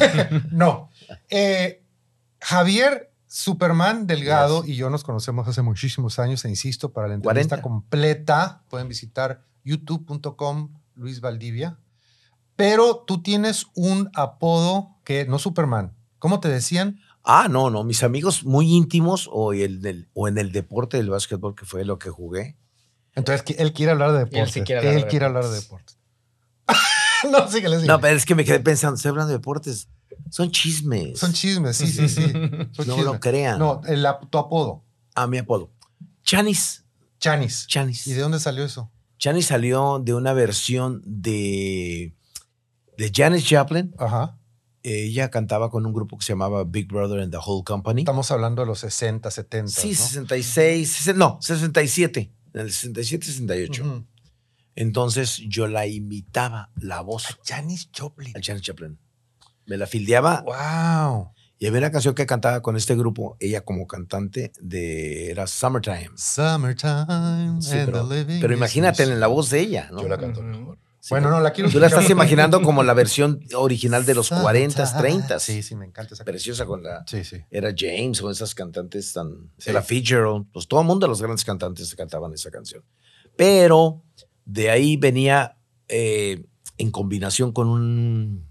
No. 0.52 0.90
Eh, 1.28 1.82
Javier 2.40 3.12
Superman 3.26 4.06
Delgado 4.06 4.64
y 4.64 4.74
yo 4.74 4.90
nos 4.90 5.04
conocemos 5.04 5.46
hace 5.48 5.62
muchísimos 5.62 6.18
años, 6.18 6.44
e 6.44 6.48
insisto, 6.50 6.92
para 6.92 7.08
la 7.08 7.14
entrevista 7.14 7.56
40. 7.56 7.62
completa 7.62 8.62
pueden 8.68 8.88
visitar 8.88 9.42
youtube.com 9.64 10.70
Luis 10.94 11.20
Valdivia. 11.20 11.78
Pero 12.56 13.04
tú 13.06 13.22
tienes 13.22 13.66
un 13.74 14.10
apodo 14.14 14.96
que 15.04 15.24
no 15.26 15.38
Superman. 15.38 15.94
¿Cómo 16.18 16.40
te 16.40 16.48
decían? 16.48 17.00
Ah, 17.24 17.48
no, 17.50 17.70
no. 17.70 17.84
Mis 17.84 18.02
amigos 18.02 18.44
muy 18.44 18.70
íntimos 18.74 19.28
o, 19.32 19.52
el 19.54 19.80
del- 19.80 20.08
o 20.12 20.28
en 20.28 20.36
el 20.36 20.52
deporte 20.52 20.96
del 20.98 21.08
básquetbol, 21.10 21.54
que 21.54 21.64
fue 21.64 21.84
lo 21.84 21.98
que 21.98 22.10
jugué. 22.10 22.56
Entonces, 23.14 23.44
él 23.58 23.72
quiere 23.72 23.92
hablar 23.92 24.12
de 24.12 24.18
Y 24.18 24.40
él 24.40 24.46
sí 24.48 24.60
deportes. 24.60 24.62
quiere 24.64 24.78
hablar 24.80 24.94
Él 24.94 25.02
de 25.02 25.08
quiere 25.08 25.24
hablar 25.26 25.44
de 25.44 25.54
deportes. 25.54 25.98
no, 27.30 27.50
sí 27.50 27.60
que 27.60 27.68
les 27.68 27.82
digo. 27.82 27.92
No, 27.92 28.00
pero 28.00 28.16
es 28.16 28.24
que 28.24 28.34
me 28.34 28.44
quedé 28.44 28.60
pensando, 28.60 28.96
estoy 28.96 29.10
hablando 29.10 29.28
de 29.32 29.38
deportes. 29.38 29.88
Son 30.30 30.50
chismes. 30.50 31.18
Son 31.18 31.32
chismes, 31.32 31.76
sí, 31.76 31.86
sí, 31.88 32.08
sí. 32.08 32.22
Son 32.32 32.86
No 32.86 32.94
chismes. 32.94 33.04
lo 33.04 33.20
crean. 33.20 33.58
No, 33.58 33.80
el, 33.86 34.06
tu 34.30 34.38
apodo, 34.38 34.84
A 35.14 35.26
mi 35.26 35.38
apodo. 35.38 35.70
Chanis. 36.22 36.84
Chanis. 37.18 37.66
Chanis. 37.66 38.06
¿Y 38.06 38.12
de 38.14 38.20
dónde 38.20 38.38
salió 38.40 38.64
eso? 38.64 38.90
Chanis 39.18 39.46
salió 39.46 39.98
de 39.98 40.14
una 40.14 40.32
versión 40.32 41.02
de, 41.04 42.14
de 42.96 43.12
Janis 43.14 43.44
Joplin. 43.48 43.94
Ajá. 43.98 44.38
Ella 44.82 45.30
cantaba 45.30 45.68
con 45.70 45.84
un 45.84 45.92
grupo 45.92 46.16
que 46.16 46.24
se 46.24 46.32
llamaba 46.32 46.64
Big 46.64 46.86
Brother 46.88 47.20
and 47.20 47.30
the 47.32 47.38
Whole 47.44 47.64
Company. 47.64 48.00
Estamos 48.02 48.30
hablando 48.30 48.62
de 48.62 48.66
los 48.66 48.78
60, 48.78 49.30
70. 49.30 49.70
Sí, 49.70 49.88
¿no? 49.90 49.94
66, 49.94 51.06
sesen- 51.06 51.16
no, 51.16 51.38
67. 51.42 52.32
En 52.54 52.60
el 52.62 52.72
67, 52.72 53.26
68. 53.26 53.82
Ujú. 53.84 54.06
Entonces 54.76 55.36
yo 55.48 55.66
la 55.66 55.86
imitaba, 55.86 56.70
la 56.76 57.00
voz, 57.00 57.38
Janis 57.44 57.90
Joplin. 57.96 58.36
a 58.36 58.40
Janis 58.42 58.62
Joplin. 58.66 58.98
Me 59.66 59.76
la 59.76 59.86
fildeaba 59.86 60.42
Wow. 60.42 61.32
y 61.58 61.66
había 61.66 61.78
una 61.80 61.90
canción 61.92 62.14
que 62.14 62.24
cantaba 62.26 62.62
con 62.62 62.76
este 62.76 62.96
grupo, 62.96 63.36
ella 63.40 63.60
como 63.62 63.86
cantante 63.86 64.52
de 64.60 65.30
era 65.30 65.46
Summertime. 65.46 66.10
Summertime 66.16 67.60
Sí, 67.60 67.72
and 67.76 67.86
pero, 67.86 68.08
the 68.08 68.14
living 68.14 68.40
pero 68.40 68.54
imagínate 68.54 69.02
en 69.02 69.20
la 69.20 69.26
voz 69.26 69.50
de 69.50 69.60
ella, 69.60 69.88
¿no? 69.92 70.02
Yo 70.02 70.08
la 70.08 70.18
canto 70.18 70.40
Ujú. 70.40 70.76
Bueno, 71.08 71.30
no, 71.30 71.40
la 71.40 71.52
quiero 71.52 71.70
Tú 71.70 71.78
la 71.78 71.86
estás 71.86 72.10
imaginando 72.10 72.60
como 72.60 72.82
la 72.82 72.92
versión 72.92 73.42
original 73.54 74.04
de 74.04 74.14
los 74.14 74.28
40, 74.28 74.98
30. 74.98 75.40
Sí, 75.40 75.62
sí, 75.62 75.74
me 75.74 75.86
encanta 75.86 76.14
esa 76.14 76.24
Preciosa 76.24 76.66
con 76.66 76.82
la. 76.82 77.04
Sí, 77.06 77.24
sí. 77.24 77.42
Era 77.50 77.72
James 77.76 78.20
con 78.20 78.30
esas 78.30 78.54
cantantes 78.54 79.12
tan. 79.12 79.50
Era 79.64 79.82
Fitzgerald. 79.82 80.46
Pues 80.52 80.68
todo 80.68 80.80
el 80.80 80.86
mundo, 80.86 81.06
los 81.08 81.22
grandes 81.22 81.44
cantantes, 81.44 81.94
cantaban 81.94 82.32
esa 82.34 82.50
canción. 82.50 82.84
Pero 83.36 84.02
de 84.44 84.70
ahí 84.70 84.96
venía 84.96 85.56
eh, 85.88 86.44
en 86.76 86.90
combinación 86.90 87.52
con 87.52 87.68
un. 87.68 88.46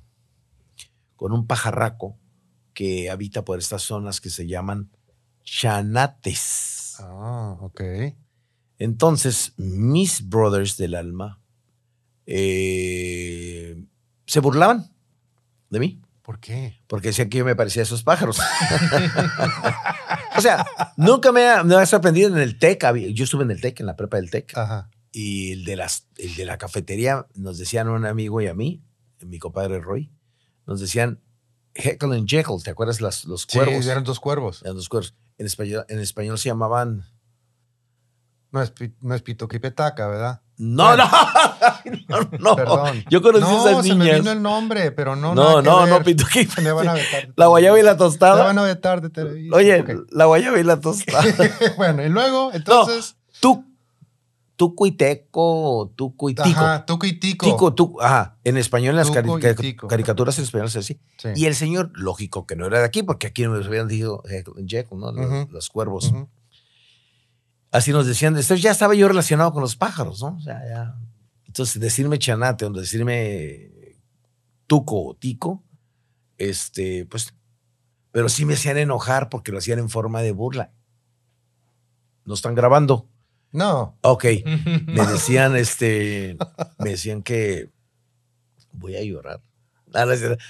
con 1.15 1.31
un 1.31 1.45
pajarraco 1.45 2.17
que 2.73 3.09
habita 3.09 3.45
por 3.45 3.59
estas 3.59 3.83
zonas 3.83 4.21
que 4.21 4.29
se 4.29 4.47
llaman 4.47 4.89
chanates. 5.43 6.95
Ah, 6.99 7.57
ok. 7.61 7.81
Entonces, 8.79 9.53
mis 9.57 10.27
brothers 10.27 10.77
del 10.77 10.95
alma 10.95 11.39
eh, 12.31 13.83
se 14.27 14.39
burlaban 14.39 14.93
de 15.71 15.79
mí. 15.79 16.01
¿Por 16.21 16.39
qué? 16.39 16.79
Porque 16.85 17.07
decían 17.07 17.27
que 17.27 17.39
yo 17.39 17.45
me 17.45 17.55
parecía 17.55 17.81
a 17.81 17.85
esos 17.85 18.03
pájaros. 18.03 18.37
o 20.37 20.41
sea, 20.41 20.63
nunca 20.95 21.31
me 21.31 21.49
ha, 21.49 21.63
me 21.63 21.83
sorprendido 21.87 22.29
en 22.29 22.37
el 22.37 22.59
TEC. 22.59 22.83
Yo 23.15 23.23
estuve 23.23 23.45
en 23.45 23.51
el 23.51 23.59
TEC, 23.59 23.79
en 23.79 23.87
la 23.87 23.95
prepa 23.95 24.17
del 24.17 24.29
TEC. 24.29 24.53
Y 25.11 25.53
el 25.53 25.65
de, 25.65 25.75
las, 25.75 26.05
el 26.17 26.35
de 26.35 26.45
la 26.45 26.59
cafetería 26.59 27.25
nos 27.33 27.57
decían 27.57 27.89
un 27.89 28.05
amigo 28.05 28.39
y 28.41 28.47
a 28.47 28.53
mí, 28.53 28.83
mi 29.21 29.39
compadre 29.39 29.79
Roy, 29.79 30.11
nos 30.67 30.79
decían 30.79 31.19
Heckle 31.73 32.15
and 32.15 32.29
Jekyll. 32.29 32.61
¿Te 32.63 32.69
acuerdas 32.69 33.01
las, 33.01 33.25
los 33.25 33.47
cuervos? 33.47 33.83
Sí, 33.83 33.89
eran 33.89 34.03
dos 34.03 34.19
cuervos. 34.19 34.61
Eran 34.61 34.75
dos 34.75 34.87
cuervos. 34.87 35.15
En 35.39 35.47
español, 35.47 35.83
en 35.89 35.99
español 35.99 36.37
se 36.37 36.49
llamaban... 36.49 37.05
No 38.51 38.61
es, 38.61 38.71
no 39.01 39.15
es 39.15 39.23
Pitoquipetaca, 39.23 40.07
¿verdad? 40.07 40.43
No, 40.61 40.97
no, 40.97 41.05
no, 42.09 42.19
no. 42.37 42.55
Perdón. 42.57 43.03
Yo 43.09 43.21
conocí 43.21 43.43
no, 43.45 43.67
esas 43.69 43.85
se 43.85 43.93
niñas. 43.93 44.07
me 44.07 44.19
vino 44.19 44.31
el 44.33 44.41
nombre, 44.41 44.91
pero 44.91 45.15
no. 45.15 45.33
No, 45.33 45.61
no, 45.61 45.87
no, 45.87 46.03
Pito 46.03 46.25
Pituquí. 46.25 46.61
Me 46.61 46.73
van 46.73 46.89
a 46.89 46.93
vetar. 46.95 47.29
La 47.37 47.47
guayaba 47.47 47.79
y 47.79 47.83
la 47.83 47.93
Me 47.93 47.97
tostada. 47.97 48.43
van 48.43 48.59
a 48.59 48.63
vetar 48.63 48.99
de 49.01 49.09
televisión. 49.09 49.53
Oye, 49.53 49.85
la 50.11 50.25
guayaba 50.25 50.59
y 50.59 50.63
la 50.63 50.79
tostada. 50.81 51.23
bueno, 51.77 52.03
y 52.03 52.09
luego, 52.09 52.51
entonces. 52.53 53.15
Tú, 53.39 53.63
tú 54.57 54.75
cuiteco, 54.75 55.93
tú 55.95 56.13
cuitico. 56.17 56.49
Ajá, 56.49 56.85
tuco 56.85 57.05
y 57.05 57.13
tico. 57.13 57.45
Tico, 57.45 57.73
tú, 57.73 57.95
ajá. 58.01 58.35
En 58.43 58.57
español, 58.57 58.89
en 58.91 58.95
las 58.97 59.07
Tuco 59.07 59.19
cari- 59.21 59.37
y 59.37 59.41
ca- 59.41 59.55
tico. 59.55 59.87
caricaturas 59.87 60.37
en 60.39 60.43
español 60.43 60.69
se 60.69 60.79
así. 60.79 60.99
Sí. 61.17 61.29
Y 61.37 61.45
el 61.45 61.55
señor, 61.55 61.91
lógico 61.93 62.45
que 62.45 62.57
no 62.57 62.65
era 62.65 62.79
de 62.79 62.85
aquí, 62.85 63.01
porque 63.03 63.27
aquí 63.27 63.43
nos 63.43 63.65
habían 63.65 63.87
dicho 63.87 64.21
Jekyll, 64.27 64.99
¿no? 64.99 65.13
Los, 65.49 65.69
cuervos. 65.69 66.11
Así 67.71 67.91
nos 67.91 68.07
decían. 68.07 68.33
Entonces 68.33 68.61
ya 68.61 68.71
estaba 68.71 68.95
yo 68.95 69.07
relacionado 69.07 69.51
con 69.53 69.61
los 69.61 69.75
pájaros, 69.75 70.21
¿no? 70.21 70.35
O 70.35 70.41
sea, 70.41 70.61
ya. 70.67 70.95
Entonces, 71.45 71.81
decirme 71.81 72.19
chanate 72.19 72.65
o 72.65 72.69
decirme 72.69 73.71
tuco 74.67 75.07
o 75.07 75.15
tico, 75.15 75.63
este, 76.37 77.05
pues, 77.07 77.33
pero 78.11 78.29
sí 78.29 78.45
me 78.45 78.53
hacían 78.53 78.77
enojar 78.77 79.29
porque 79.29 79.51
lo 79.51 79.57
hacían 79.57 79.79
en 79.79 79.89
forma 79.89 80.21
de 80.21 80.31
burla. 80.31 80.71
¿No 82.25 82.35
están 82.35 82.53
grabando? 82.53 83.09
No. 83.51 83.97
Ok. 84.01 84.25
Me 84.45 85.05
decían, 85.07 85.55
este, 85.55 86.37
me 86.77 86.91
decían 86.91 87.23
que 87.23 87.71
voy 88.71 88.95
a 88.95 89.03
llorar. 89.03 89.41
Ah. 89.93 90.05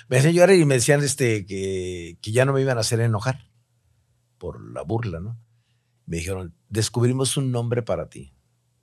Me 0.10 0.18
hacían 0.18 0.34
llorar 0.34 0.56
y 0.56 0.66
me 0.66 0.76
decían, 0.76 1.02
este, 1.02 1.46
que, 1.46 2.18
que 2.22 2.32
ya 2.34 2.44
no 2.44 2.52
me 2.52 2.62
iban 2.62 2.78
a 2.78 2.82
hacer 2.82 3.00
enojar 3.00 3.48
por 4.38 4.62
la 4.62 4.82
burla, 4.82 5.22
¿no? 5.22 5.38
Me 6.10 6.18
dijeron, 6.18 6.56
descubrimos 6.70 7.38
un 7.38 7.52
nombre 7.52 7.84
para 7.84 8.10
ti. 8.10 8.34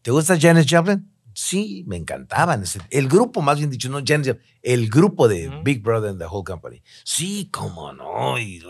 ¿Te 0.03 0.13
gusta 0.13 0.39
Janis 0.41 0.65
Joplin? 0.71 1.13
Sí, 1.35 1.83
me 1.89 1.97
encantaban. 1.97 2.63
El 2.89 3.09
grupo, 3.09 3.43
más 3.43 3.59
bien 3.59 3.69
dicho, 3.69 3.89
no 3.89 4.01
Janis 4.07 4.29
Joplin, 4.29 4.47
el 4.63 4.89
grupo 4.89 5.27
de. 5.27 5.51
Big 5.65 5.83
Brother 5.83 6.11
and 6.11 6.21
the 6.21 6.27
Whole 6.27 6.45
Company. 6.45 6.85
Sí, 7.03 7.49
cómo 7.51 7.93
no. 7.93 8.39
Y, 8.39 8.63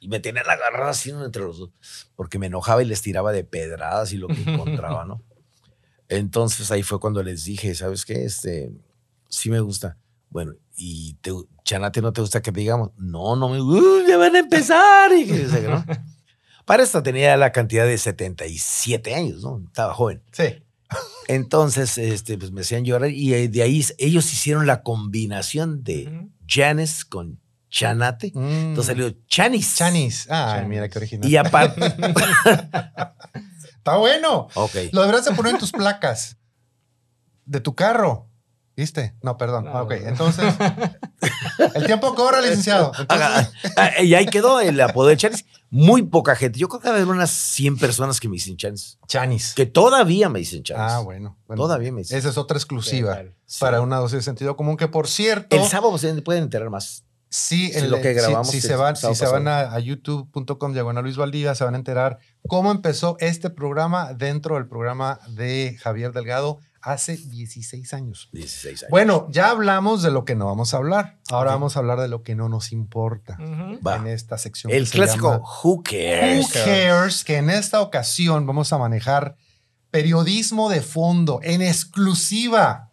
y 0.00 0.08
me 0.08 0.20
tenían 0.20 0.48
agarrado 0.48 0.90
así 0.90 1.10
entre 1.10 1.42
los 1.42 1.58
dos, 1.58 1.70
porque 2.14 2.38
me 2.38 2.46
enojaba 2.46 2.84
y 2.84 2.86
les 2.86 3.02
tiraba 3.02 3.32
de 3.32 3.42
pedradas 3.42 4.12
y 4.12 4.18
lo 4.18 4.28
que 4.28 4.40
encontraba, 4.40 5.04
¿no? 5.04 5.24
Entonces 6.08 6.70
ahí 6.70 6.84
fue 6.84 7.00
cuando 7.00 7.20
les 7.24 7.44
dije, 7.46 7.74
¿sabes 7.74 8.04
qué? 8.04 8.24
Este, 8.24 8.70
sí 9.28 9.50
me 9.50 9.58
gusta. 9.58 9.98
Bueno, 10.28 10.52
¿y 10.76 11.14
te, 11.14 11.32
Chanate 11.64 12.00
no 12.00 12.12
te 12.12 12.20
gusta 12.20 12.40
que 12.40 12.52
digamos? 12.52 12.92
No, 12.96 13.34
no 13.34 13.48
me 13.48 13.58
gusta, 13.58 14.08
ya 14.08 14.16
van 14.18 14.36
a 14.36 14.38
empezar. 14.38 15.10
Y 15.12 15.26
no. 15.26 15.84
Para 16.70 16.84
esto 16.84 17.02
tenía 17.02 17.36
la 17.36 17.50
cantidad 17.50 17.84
de 17.84 17.98
77 17.98 19.12
años, 19.12 19.42
¿no? 19.42 19.60
Estaba 19.66 19.92
joven. 19.92 20.22
Sí. 20.30 20.62
Entonces, 21.26 21.98
este, 21.98 22.38
pues 22.38 22.52
me 22.52 22.60
hacían 22.60 22.84
llorar 22.84 23.10
y 23.10 23.34
eh, 23.34 23.48
de 23.48 23.62
ahí 23.62 23.84
ellos 23.98 24.32
hicieron 24.32 24.68
la 24.68 24.84
combinación 24.84 25.82
de. 25.82 26.28
Janis 26.46 27.04
con 27.04 27.40
Chanate. 27.70 28.30
Mm. 28.32 28.68
Entonces 28.68 28.86
salió 28.86 29.10
Chanis. 29.26 29.74
Chanis. 29.74 30.28
Ah, 30.30 30.52
Chanis. 30.54 30.68
mira 30.68 30.88
qué 30.88 30.98
original. 30.98 31.28
Y 31.28 31.36
aparte. 31.36 31.84
Está 33.76 33.96
bueno. 33.96 34.46
ok. 34.54 34.76
Lo 34.92 35.00
deberás 35.00 35.24
de 35.24 35.32
poner 35.32 35.54
en 35.54 35.58
tus 35.58 35.72
placas 35.72 36.36
de 37.46 37.58
tu 37.58 37.74
carro. 37.74 38.29
¿Viste? 38.80 39.14
No, 39.22 39.36
perdón. 39.36 39.66
No, 39.66 39.82
ok, 39.82 39.92
entonces. 40.06 40.54
El 41.74 41.84
tiempo 41.84 42.14
corre, 42.14 42.40
licenciado. 42.40 42.92
Entonces, 42.98 43.52
Ah, 43.76 43.90
ah, 43.98 44.02
y 44.02 44.14
ahí 44.14 44.24
quedó 44.32 44.58
el 44.58 44.80
apodo 44.80 45.08
de 45.08 45.18
Chanis. 45.18 45.44
Muy 45.68 46.00
poca 46.00 46.34
gente. 46.34 46.58
Yo 46.58 46.66
creo 46.70 46.80
que 46.80 46.88
haber 46.88 47.04
unas 47.06 47.30
100 47.30 47.76
personas 47.76 48.18
que 48.18 48.28
me 48.28 48.36
dicen 48.36 48.56
Chanis. 48.56 48.98
Chanis. 49.06 49.52
Que 49.52 49.66
todavía 49.66 50.30
me 50.30 50.38
dicen 50.38 50.62
Chanis. 50.62 50.82
Ah, 50.82 51.00
bueno. 51.00 51.36
bueno. 51.46 51.62
Todavía 51.62 51.92
me 51.92 52.00
dicen. 52.00 52.16
Esa 52.16 52.30
es 52.30 52.38
otra 52.38 52.56
exclusiva. 52.56 53.22
Sí. 53.44 53.60
para 53.60 53.82
una 53.82 53.98
dosis 53.98 54.16
de 54.20 54.22
sentido 54.22 54.56
común 54.56 54.78
que, 54.78 54.88
por 54.88 55.06
cierto, 55.08 55.56
El 55.56 55.64
sábado 55.64 55.98
se 55.98 56.10
pueden 56.22 56.44
enterar 56.44 56.70
más. 56.70 57.04
sí, 57.28 57.70
en 57.74 57.90
lo 57.90 58.00
que 58.00 58.14
grabamos 58.14 58.48
si, 58.48 58.62
se 58.62 58.76
van, 58.76 58.96
si 58.96 59.14
se 59.14 59.26
van 59.26 59.46
a, 59.46 59.74
a 59.74 59.78
youtube.com 59.78 60.72
diagonal 60.72 61.04
Luis 61.04 61.18
Valdivia, 61.18 61.54
se 61.54 61.64
van 61.64 61.74
a 61.74 61.76
enterar 61.76 62.18
cómo 62.48 62.70
empezó 62.70 63.18
este 63.20 63.50
programa 63.50 64.14
dentro 64.14 64.54
del 64.54 64.66
programa 64.68 65.20
de 65.28 65.76
Javier 65.82 66.12
Delgado 66.12 66.60
hace 66.82 67.16
16 67.16 67.92
años. 67.94 68.28
16 68.32 68.82
años. 68.84 68.90
Bueno, 68.90 69.26
ya 69.30 69.50
hablamos 69.50 70.02
de 70.02 70.10
lo 70.10 70.24
que 70.24 70.34
no 70.34 70.46
vamos 70.46 70.72
a 70.74 70.78
hablar. 70.78 71.18
Ahora 71.30 71.50
Ok. 71.50 71.54
vamos 71.56 71.76
a 71.76 71.80
hablar 71.80 72.00
de 72.00 72.08
lo 72.08 72.22
que 72.22 72.34
no 72.34 72.48
nos 72.48 72.72
importa 72.72 73.36
Ujú. 73.40 73.78
Va. 73.86 73.96
en 73.96 74.06
esta 74.06 74.38
sección. 74.38 74.72
el 74.72 74.88
clásico 74.88 75.32
llama 75.32 75.44
Who 75.62 75.82
cares? 75.82 76.46
Who 76.46 76.52
Cares, 76.64 77.24
que 77.24 77.36
en 77.36 77.50
esta 77.50 77.80
ocasión 77.80 78.46
vamos 78.46 78.72
a 78.72 78.78
manejar 78.78 79.36
periodismo 79.90 80.68
de 80.70 80.80
fondo 80.82 81.40
en 81.42 81.62
exclusiva. 81.62 82.86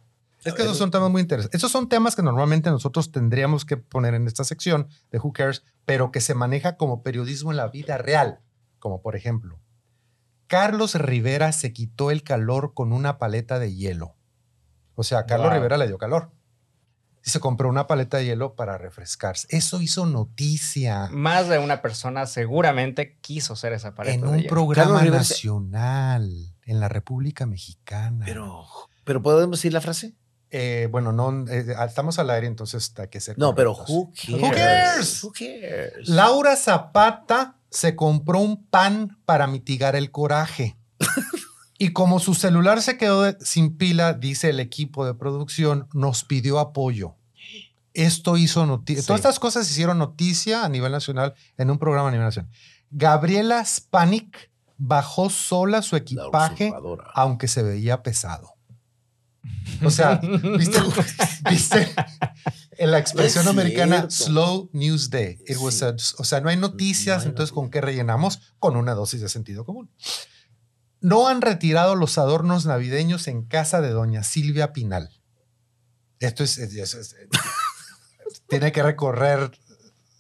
Es 0.44 0.54
que 0.54 0.62
esos 0.62 0.78
son 0.78 0.92
temas 0.92 1.10
muy 1.12 1.22
interesantes. 1.22 1.60
Esos 1.60 1.72
son 1.72 1.90
temas 1.90 2.16
que 2.16 2.24
normalmente 2.24 2.70
nosotros 2.70 3.12
tendríamos 3.12 3.66
que 3.66 3.76
poner 3.76 4.14
en 4.14 4.28
esta 4.28 4.44
sección 4.46 4.88
de 5.12 5.20
Who 5.20 5.34
Cares, 5.34 5.64
pero 5.86 6.12
que 6.12 6.22
se 6.22 6.36
maneja 6.36 6.78
como 6.78 7.04
periodismo 7.04 7.52
en 7.52 7.58
la 7.58 7.68
vida 7.68 7.98
real. 7.98 8.40
Como 8.80 9.02
por 9.02 9.16
ejemplo, 9.18 9.60
Carlos 10.48 10.96
Rivera 10.96 11.52
se 11.52 11.74
quitó 11.74 12.12
el 12.12 12.24
calor 12.24 12.74
con 12.74 12.94
una 12.94 13.18
paleta 13.18 13.60
de 13.60 13.74
hielo. 13.76 14.16
O 14.96 15.04
sea, 15.04 15.20
a 15.20 15.26
Carlos 15.26 15.48
Wow. 15.50 15.56
Rivera 15.58 15.78
le 15.78 15.88
dio 15.88 15.98
calor. 15.98 16.32
Y 17.26 17.30
se 17.30 17.40
compró 17.42 17.68
una 17.68 17.88
paleta 17.88 18.18
de 18.18 18.26
hielo 18.26 18.56
para 18.56 18.78
refrescarse. 18.78 19.48
Eso 19.52 19.82
hizo 19.82 20.06
noticia 20.06 21.10
Más 21.12 21.50
de 21.50 21.60
una 21.60 21.82
persona 21.82 22.26
seguramente 22.26 23.18
quiso 23.20 23.56
ser 23.58 23.74
esa 23.74 23.94
paleta 23.96 24.16
en 24.16 24.22
de 24.22 24.28
un 24.28 24.38
hielo. 24.38 24.50
programa 24.50 24.86
Carlos 24.94 25.02
Rivera 25.04 25.24
se- 25.26 25.34
nacional 25.34 26.56
en 26.66 26.80
la 26.80 26.88
República 26.88 27.46
Mexicana. 27.46 28.24
Pero, 28.26 28.66
pero 29.04 29.22
¿podemos 29.22 29.60
decir 29.60 29.74
la 29.74 29.82
frase? 29.82 30.16
Eh, 30.52 30.88
bueno, 30.90 31.12
no, 31.12 31.46
eh, 31.52 31.76
estamos 31.86 32.18
al 32.20 32.30
aire, 32.30 32.48
entonces 32.48 32.94
hay 32.98 33.10
que 33.10 33.20
ser. 33.20 33.38
No, 33.38 33.54
pero 33.54 33.74
who 33.74 34.14
cares? 34.14 34.42
Who 34.42 34.52
cares? 34.52 35.24
Who 35.26 35.32
cares? 35.34 36.08
Laura 36.10 36.56
Zapata 36.56 37.57
se 37.70 37.96
compró 37.96 38.40
un 38.40 38.66
pan 38.66 39.18
para 39.26 39.48
mitigar 39.48 39.96
el 39.96 40.12
coraje. 40.12 40.78
y 41.78 41.94
como 41.94 42.20
su 42.20 42.34
celular 42.34 42.82
se 42.82 42.98
quedó 42.98 43.38
sin 43.40 43.78
pila, 43.78 44.14
dice 44.14 44.50
el 44.50 44.60
equipo 44.60 45.06
de 45.06 45.14
producción, 45.14 45.88
nos 45.94 46.24
pidió 46.24 46.60
apoyo. 46.60 47.16
Esto 47.94 48.38
hizo 48.38 48.66
noticia. 48.66 49.02
Sí. 49.02 49.08
Todas 49.08 49.20
estas 49.20 49.40
cosas 49.40 49.70
hicieron 49.70 49.98
noticia 49.98 50.64
a 50.64 50.70
nivel 50.70 50.92
nacional 50.92 51.34
en 51.58 51.72
un 51.72 51.80
programa 51.80 52.10
a 52.10 52.12
nivel 52.12 52.26
nacional. 52.26 52.52
Gabriela 52.92 53.64
Spanik 53.66 54.52
bajó 54.78 55.30
sola 55.30 55.82
su 55.82 55.96
equipaje 55.96 56.72
aunque 57.14 57.48
se 57.48 57.64
veía 57.64 58.04
pesado. 58.04 58.54
O 59.84 59.90
sea, 59.90 60.20
¿viste, 60.58 60.80
viste 61.50 61.96
en 62.78 62.92
la 62.92 63.00
expresión 63.00 63.46
No 63.46 63.52
americana 63.52 63.98
cierto. 64.10 64.10
Slow 64.26 64.70
News 64.74 65.10
Day? 65.10 65.40
It 65.48 65.58
was 65.60 65.82
a- 65.84 65.96
o 66.18 66.24
sea, 66.24 66.42
no 66.42 66.50
hay 66.50 66.58
noticias, 66.58 67.18
No 67.18 67.24
hay 67.24 67.30
entonces 67.30 67.54
¿con 67.54 67.70
qué 67.70 67.82
rellenamos? 67.82 68.54
Con 68.60 68.76
una 68.76 68.94
dosis 68.94 69.22
de 69.22 69.30
sentido 69.30 69.66
común. 69.66 69.90
No 71.02 71.28
han 71.28 71.42
retirado 71.42 71.96
los 71.96 72.18
adornos 72.18 72.66
navideños 72.66 73.28
en 73.28 73.44
casa 73.44 73.82
de 73.82 73.90
doña 73.90 74.24
Silvia 74.24 74.74
Pinal. 74.74 75.12
Esto 76.20 76.44
es, 76.44 76.58
es- 76.58 76.74
es- 76.74 76.94
es- 76.96 77.16
tiene 78.50 78.72
que 78.72 78.82
recorrer 78.84 79.52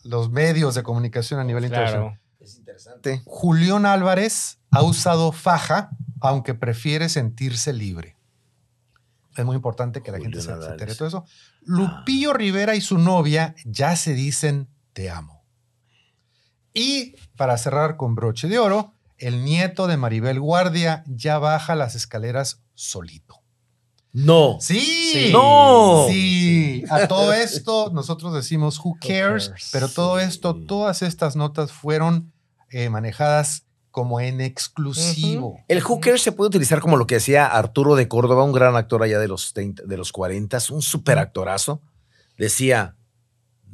los 0.03 0.29
medios 0.29 0.75
de 0.75 0.83
comunicación 0.83 1.39
a 1.39 1.43
nivel 1.43 1.65
internacional. 1.65 2.09
Claro. 2.11 2.21
Es 2.39 2.57
interesante. 2.57 3.21
Julián 3.25 3.85
Álvarez 3.85 4.59
ha 4.71 4.83
usado 4.83 5.31
faja, 5.31 5.89
aunque 6.21 6.53
prefiere 6.53 7.09
sentirse 7.09 7.73
libre. 7.73 8.16
Es 9.38 9.46
muy 9.46 9.56
importante 9.56 10.01
que 10.01 10.12
la 10.12 10.20
gente 10.20 10.41
se, 10.41 10.48
se 10.48 10.51
entere 10.51 10.91
de 10.91 10.96
todo 10.96 11.08
eso. 11.08 11.25
Lupillo 11.62 12.34
Rivera 12.34 12.75
y 12.75 12.82
su 12.82 12.98
novia 12.98 13.56
ya 13.65 13.96
se 13.96 14.13
dicen 14.13 14.67
te 14.94 15.10
amo. 15.10 15.46
Y 16.74 17.15
para 17.36 17.58
cerrar 17.58 17.98
con 17.98 18.15
broche 18.15 18.48
de 18.48 18.60
oro, 18.60 18.94
el 19.17 19.44
nieto 19.44 19.88
de 19.88 19.98
Maribel 19.98 20.39
Guardia 20.39 21.03
ya 21.08 21.38
baja 21.38 21.75
las 21.75 21.96
escaleras 21.96 22.62
solito. 22.74 23.44
No. 24.12 24.58
Sí. 24.60 25.29
No. 25.32 26.08
Sí. 26.10 26.84
A 26.89 27.08
todo 27.08 27.34
esto 27.34 27.91
nosotros 27.94 28.34
decimos 28.34 28.79
who 28.84 28.98
cares, 29.00 29.51
pero 29.72 29.88
todo 29.88 30.20
esto, 30.20 30.56
todas 30.56 31.03
estas 31.03 31.36
notas 31.36 31.72
fueron 31.72 32.34
eh, 32.72 32.89
manejadas 32.89 33.66
como 33.97 34.19
en 34.19 34.41
exclusivo. 34.41 35.59
El 35.67 35.81
hooker 35.81 36.19
se 36.19 36.31
puede 36.31 36.49
utilizar 36.49 36.81
como 36.81 36.97
lo 36.97 37.07
que 37.07 37.15
hacía 37.15 37.47
Arturo 37.47 37.95
de 37.95 38.07
Córdoba, 38.07 38.43
un 38.43 38.51
gran 38.51 38.75
actor 38.75 39.01
allá 39.01 39.17
de 39.17 39.27
los, 39.27 39.55
de 39.55 39.97
los 39.97 40.11
40, 40.11 40.59
un 40.69 40.83
super 40.83 41.17
actorazo. 41.17 41.81
Decía, 42.37 42.95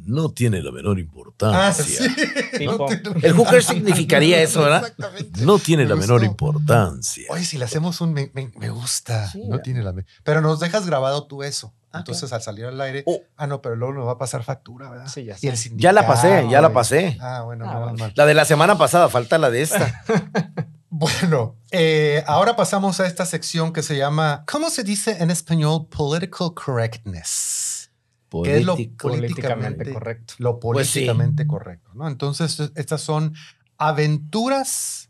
no 0.05 0.29
tiene 0.31 0.62
la 0.62 0.71
menor 0.71 1.00
importancia. 1.00 2.00
Ah, 2.01 2.88
el 3.21 3.33
hooker 3.33 3.63
significaría 3.63 4.41
eso, 4.41 4.62
¿verdad? 4.62 4.93
No 5.39 5.59
tiene 5.59 5.85
la 5.85 5.95
menor 5.95 6.23
importancia. 6.23 7.25
Oye, 7.29 7.45
si 7.45 7.57
le 7.57 7.65
hacemos 7.65 8.01
un 8.01 8.13
me, 8.13 8.69
gusta, 8.69 9.31
no 9.47 9.59
tiene 9.59 9.83
la 9.83 9.93
Pero 10.23 10.41
nos 10.41 10.59
dejas 10.59 10.85
grabado 10.85 11.25
tú 11.25 11.43
eso. 11.43 11.73
Ah, 11.91 12.00
Entonces, 12.00 12.33
al 12.33 12.41
salir 12.41 12.65
al 12.65 12.81
aire, 12.81 13.03
oh. 13.05 13.21
ah, 13.38 13.45
no, 13.45 13.62
pero 13.62 13.75
luego 13.75 13.93
nos 13.93 14.07
va 14.07 14.13
a 14.13 14.17
pasar 14.17 14.43
factura, 14.43 14.89
¿verdad? 14.89 15.07
Sí, 15.07 15.25
ya, 15.25 15.35
ya 15.75 15.91
la 15.91 16.07
pasé, 16.07 16.47
ya 16.50 16.59
la 16.59 16.73
pasé. 16.73 17.17
Ah, 17.21 17.43
bueno, 17.45 17.65
ah, 17.67 17.93
La 18.15 18.25
de 18.25 18.33
la 18.33 18.45
semana 18.45 18.79
pasada, 18.79 19.09
falta 19.09 19.38
la 19.38 19.51
de 19.51 19.62
esta. 19.62 20.03
bueno, 20.89 21.55
eh, 21.69 22.23
ahora 22.25 22.55
pasamos 22.55 23.00
a 23.00 23.05
esta 23.05 23.27
sección 23.27 23.73
que 23.73 23.83
se 23.83 23.95
llama, 23.95 24.43
¿cómo 24.51 24.71
se 24.71 24.83
dice 24.83 25.17
en 25.19 25.29
español? 25.29 25.85
Political 25.88 26.55
correctness 26.55 27.52
que 28.41 28.57
es 28.57 28.65
lo 28.65 28.75
políticamente, 28.97 29.93
correcto. 29.93 30.33
Lo 30.39 30.59
pues 30.59 30.89
políticamente 30.89 31.45
correcto, 31.45 31.91
¿no? 31.93 32.07
Entonces, 32.07 32.71
estas 32.75 33.01
son 33.01 33.35
aventuras 33.77 35.09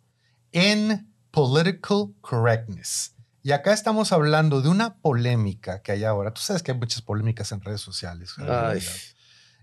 en 0.52 1.14
political 1.32 2.14
correctness. 2.22 3.16
Y 3.42 3.52
acá 3.52 3.74
estamos 3.74 4.12
hablando 4.14 4.62
de 4.62 4.70
una 4.70 4.96
polémica 4.96 5.82
que 5.82 5.92
hay 5.92 6.04
ahora. 6.06 6.34
Tú 6.34 6.42
sabes 6.42 6.64
que 6.64 6.72
hay 6.72 6.78
muchas 6.78 7.02
polémicas 7.02 7.52
en 7.52 7.62
redes 7.62 7.82
sociales. 7.82 8.36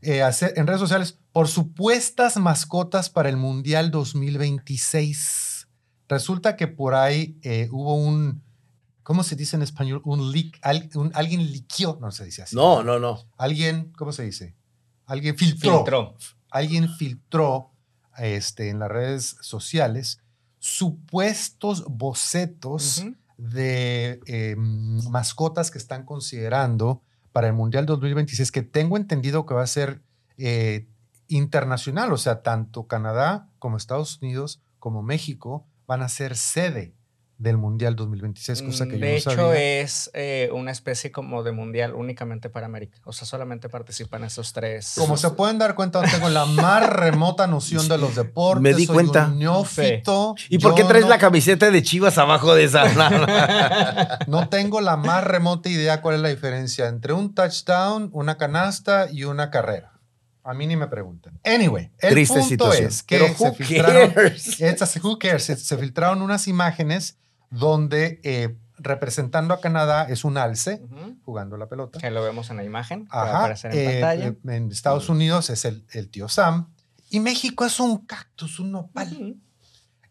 Eh, 0.02 0.22
en 0.22 0.66
redes 0.66 0.80
sociales 0.80 1.18
por 1.32 1.48
supuestas 1.48 2.36
mascotas 2.36 3.08
para 3.08 3.28
el 3.28 3.36
Mundial 3.36 3.90
2026. 3.90 5.68
Resulta 6.08 6.56
que 6.56 6.66
por 6.66 6.94
ahí 6.94 7.38
eh, 7.42 7.68
hubo 7.70 7.94
un, 7.94 8.42
¿Cómo 9.02 9.22
se 9.22 9.36
dice 9.36 9.56
en 9.56 9.62
español? 9.62 10.02
Un 10.04 10.30
leak, 10.30 10.58
alguien 10.62 11.50
liquió, 11.50 11.98
no 12.00 12.10
se 12.10 12.24
dice 12.24 12.42
así. 12.42 12.54
No, 12.54 12.82
no, 12.82 12.98
no. 12.98 13.24
Alguien, 13.36 13.92
¿cómo 13.96 14.12
se 14.12 14.24
dice? 14.24 14.56
Alguien 15.06 15.36
filtró. 15.36 16.16
Alguien 16.50 16.88
filtró 16.88 17.72
este, 18.18 18.68
en 18.68 18.78
las 18.78 18.90
redes 18.90 19.36
sociales 19.40 20.20
supuestos 20.58 21.84
bocetos 21.88 23.04
de 23.38 24.20
em, 24.26 25.00
mascotas 25.08 25.70
que 25.70 25.78
están 25.78 26.04
considerando 26.04 27.02
para 27.32 27.46
el 27.46 27.54
Mundial 27.54 27.86
2026, 27.86 28.52
que 28.52 28.62
tengo 28.62 28.96
entendido 28.96 29.46
que 29.46 29.54
va 29.54 29.62
a 29.62 29.66
ser 29.66 30.02
eh, 30.36 30.86
internacional, 31.28 32.12
o 32.12 32.18
sea, 32.18 32.42
tanto 32.42 32.86
Canadá 32.86 33.48
como 33.58 33.76
Estados 33.76 34.20
Unidos 34.20 34.60
como 34.78 35.02
México 35.02 35.66
van 35.86 36.02
a 36.02 36.08
ser 36.08 36.36
sede 36.36 36.94
del 37.40 37.56
Mundial 37.56 37.96
2026, 37.96 38.60
cosa 38.62 38.84
que 38.84 38.98
yo 38.98 39.06
no 39.06 39.20
sabía. 39.20 39.42
De 39.42 39.80
hecho, 39.80 39.88
es 39.88 40.10
eh, 40.12 40.50
una 40.52 40.70
especie 40.70 41.10
como 41.10 41.42
de 41.42 41.52
Mundial 41.52 41.94
únicamente 41.94 42.50
para 42.50 42.66
América. 42.66 42.98
O 43.04 43.14
sea, 43.14 43.26
solamente 43.26 43.70
participan 43.70 44.24
esos 44.24 44.52
tres. 44.52 44.92
Como 44.98 45.16
se 45.16 45.30
pueden 45.30 45.58
dar 45.58 45.74
cuenta, 45.74 46.02
tengo 46.02 46.28
la 46.28 46.44
más 46.44 46.86
remota 46.90 47.46
noción 47.46 47.88
de 47.88 47.96
los 47.96 48.14
deportes. 48.14 48.62
Me 48.62 48.74
di 48.74 48.84
Soy 48.84 48.94
cuenta. 48.94 49.28
Un 49.28 49.38
neófito. 49.38 50.34
¿Y 50.50 50.58
por 50.58 50.74
qué 50.74 50.84
traes 50.84 51.08
la 51.08 51.16
camiseta 51.16 51.70
de 51.70 51.82
Chivas 51.82 52.18
abajo 52.18 52.54
de 52.54 52.64
esa? 52.64 52.84
no 54.26 54.50
tengo 54.50 54.82
la 54.82 54.98
más 54.98 55.24
remota 55.24 55.70
idea 55.70 56.02
cuál 56.02 56.16
es 56.16 56.20
la 56.20 56.28
diferencia 56.28 56.88
entre 56.88 57.14
un 57.14 57.34
touchdown, 57.34 58.10
una 58.12 58.36
canasta 58.36 59.10
y 59.10 59.24
una 59.24 59.50
carrera. 59.50 59.94
A 60.44 60.52
mí 60.52 60.66
ni 60.66 60.76
me 60.76 60.88
preguntan. 60.88 61.40
Anyway, 61.44 61.90
el 62.00 62.26
punto 62.26 62.72
es 62.74 63.02
que 63.02 63.34
se 63.34 63.52
filtraron, 63.52 64.12
who 65.02 65.18
cares? 65.18 65.44
Se 65.44 65.78
filtraron 65.78 66.20
unas 66.20 66.46
imágenes 66.46 67.16
donde 67.50 68.20
eh, 68.22 68.56
representando 68.80 69.52
a 69.54 69.60
Canadá 69.60 70.04
es 70.04 70.24
un 70.24 70.38
alce 70.38 70.82
jugando 71.24 71.56
la 71.56 71.68
pelota. 71.68 71.98
Que 72.00 72.10
lo 72.10 72.22
vemos 72.22 72.50
en 72.50 72.56
la 72.56 72.64
imagen. 72.64 73.06
Ajá. 73.10 73.54
En, 73.64 73.70
eh, 73.72 74.00
pantalla. 74.00 74.34
en 74.56 74.72
Estados 74.72 75.08
Unidos 75.08 75.50
es 75.50 75.64
el, 75.64 76.08
tío 76.10 76.28
Sam. 76.28 76.72
Y 77.10 77.20
México 77.20 77.64
es 77.64 77.78
un 77.80 78.06
cactus, 78.06 78.58
un 78.60 78.72
nopal. 78.72 79.36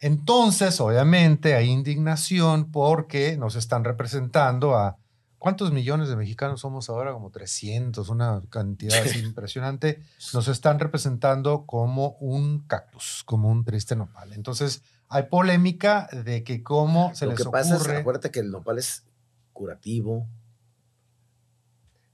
Entonces, 0.01 0.79
obviamente, 0.79 1.55
hay 1.55 1.69
indignación 1.69 2.71
porque 2.71 3.37
nos 3.37 3.55
están 3.55 3.83
representando 3.83 4.77
a. 4.77 4.97
¿Cuántos 5.39 5.71
millones 5.71 6.09
de 6.09 6.17
mexicanos 6.17 6.59
somos 6.59 6.89
ahora? 6.89 7.13
Como 7.13 7.31
300, 7.31 8.09
una 8.09 8.41
cantidad 8.49 9.05
impresionante. 9.23 10.03
Nos 10.33 10.49
están 10.49 10.79
representando 10.79 11.65
como 11.65 12.17
un 12.19 12.67
cactus, 12.67 13.23
como 13.25 13.49
un 13.49 13.63
triste 13.63 13.95
nopal. 13.95 14.33
Entonces, 14.33 14.83
hay 15.09 15.23
polémica 15.23 16.07
de 16.11 16.43
que 16.43 16.61
cómo 16.63 17.13
se 17.15 17.25
Lo 17.25 17.31
les 17.31 17.43
que 17.43 17.49
pasa 17.49 17.75
es, 17.75 17.87
acuérdate 17.87 18.29
que 18.29 18.39
el 18.39 18.51
nopal 18.51 18.77
es 18.77 19.03
curativo. 19.51 20.27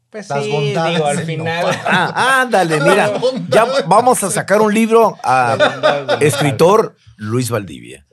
Pues 0.10 0.30
Las 0.30 0.46
sí, 0.46 0.50
digo, 0.50 1.06
al 1.06 1.20
final. 1.20 1.66
Ah, 1.86 2.42
ándale, 2.42 2.80
mira. 2.80 3.20
Ya 3.50 3.66
vamos 3.86 4.24
a 4.24 4.32
sacar 4.32 4.62
un 4.62 4.74
libro 4.74 5.18
a 5.24 6.18
escritor 6.22 6.96
Luis 7.18 7.50
Valdivia. 7.50 8.08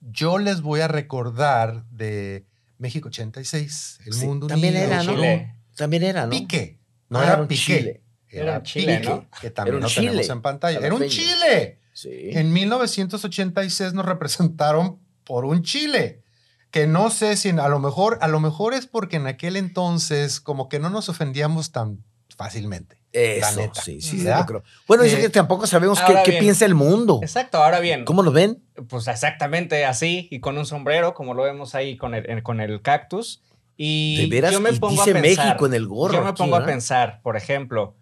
Yo 0.00 0.38
les 0.38 0.62
voy 0.62 0.80
a 0.80 0.88
recordar 0.88 1.84
de 1.90 2.46
México 2.78 3.08
86, 3.08 4.00
El 4.06 4.26
Mundo 4.26 4.46
también 4.46 4.74
Unido. 4.74 4.86
Era, 4.86 5.02
¿no? 5.02 5.54
También 5.76 6.02
era, 6.02 6.24
¿no? 6.24 6.30
Pique. 6.30 6.78
No 7.10 7.18
ah, 7.18 7.24
era, 7.24 7.46
Pique. 7.46 7.78
Chile. 7.78 8.02
Era, 8.28 8.62
Chile, 8.62 9.00
¿no? 9.04 9.28
Que 9.40 9.50
también 9.50 9.80
lo 9.80 9.88
tenemos 9.88 10.28
en 10.28 10.40
pantalla. 10.40 10.78
Era 10.78 10.94
un 10.94 11.06
Chile. 11.08 11.78
En 12.04 12.52
1986 12.52 13.92
nos 13.92 14.04
representaron 14.04 14.98
por 15.24 15.44
un 15.44 15.62
Chile 15.62 16.22
que 16.70 16.88
no 16.88 17.08
sé 17.10 17.36
si 17.36 17.50
a 17.50 17.68
lo 17.68 17.78
mejor 17.78 18.18
a 18.20 18.26
lo 18.26 18.40
mejor 18.40 18.74
es 18.74 18.86
porque 18.86 19.16
en 19.16 19.28
aquel 19.28 19.56
entonces 19.56 20.40
como 20.40 20.68
que 20.68 20.80
no 20.80 20.90
nos 20.90 21.08
ofendíamos 21.08 21.70
tan 21.70 22.02
fácilmente. 22.36 22.98
Eso, 23.12 23.70
sí, 23.80 24.00
sí, 24.00 24.24
creo. 24.24 24.64
Bueno, 24.88 25.04
dice 25.04 25.18
que 25.18 25.26
eh, 25.26 25.30
tampoco 25.30 25.68
sabemos 25.68 26.00
qué, 26.24 26.32
piensa 26.32 26.64
el 26.64 26.74
mundo. 26.74 27.20
Exacto, 27.22 27.62
ahora 27.62 27.78
bien. 27.78 28.04
¿Cómo 28.04 28.24
lo 28.24 28.32
ven? 28.32 28.60
Pues 28.88 29.06
exactamente 29.06 29.84
así, 29.84 30.26
y 30.32 30.40
con 30.40 30.58
un 30.58 30.66
sombrero, 30.66 31.14
como 31.14 31.32
lo 31.32 31.44
vemos 31.44 31.76
ahí 31.76 31.96
con 31.96 32.12
el, 32.14 32.42
con 32.42 32.60
el 32.60 32.82
cactus. 32.82 33.40
Y 33.76 34.28
yo 34.50 34.60
me 34.60 34.72
pongo 34.72 35.00
a 35.00 35.04
pensar, 35.04 35.22
México 35.22 35.66
en 35.66 35.74
el 35.74 35.86
gorro. 35.86 36.14
Yo 36.14 36.24
me 36.24 36.32
pongo 36.32 36.56
a 36.56 36.64
pensar, 36.64 37.20
por 37.22 37.36
ejemplo, 37.36 37.94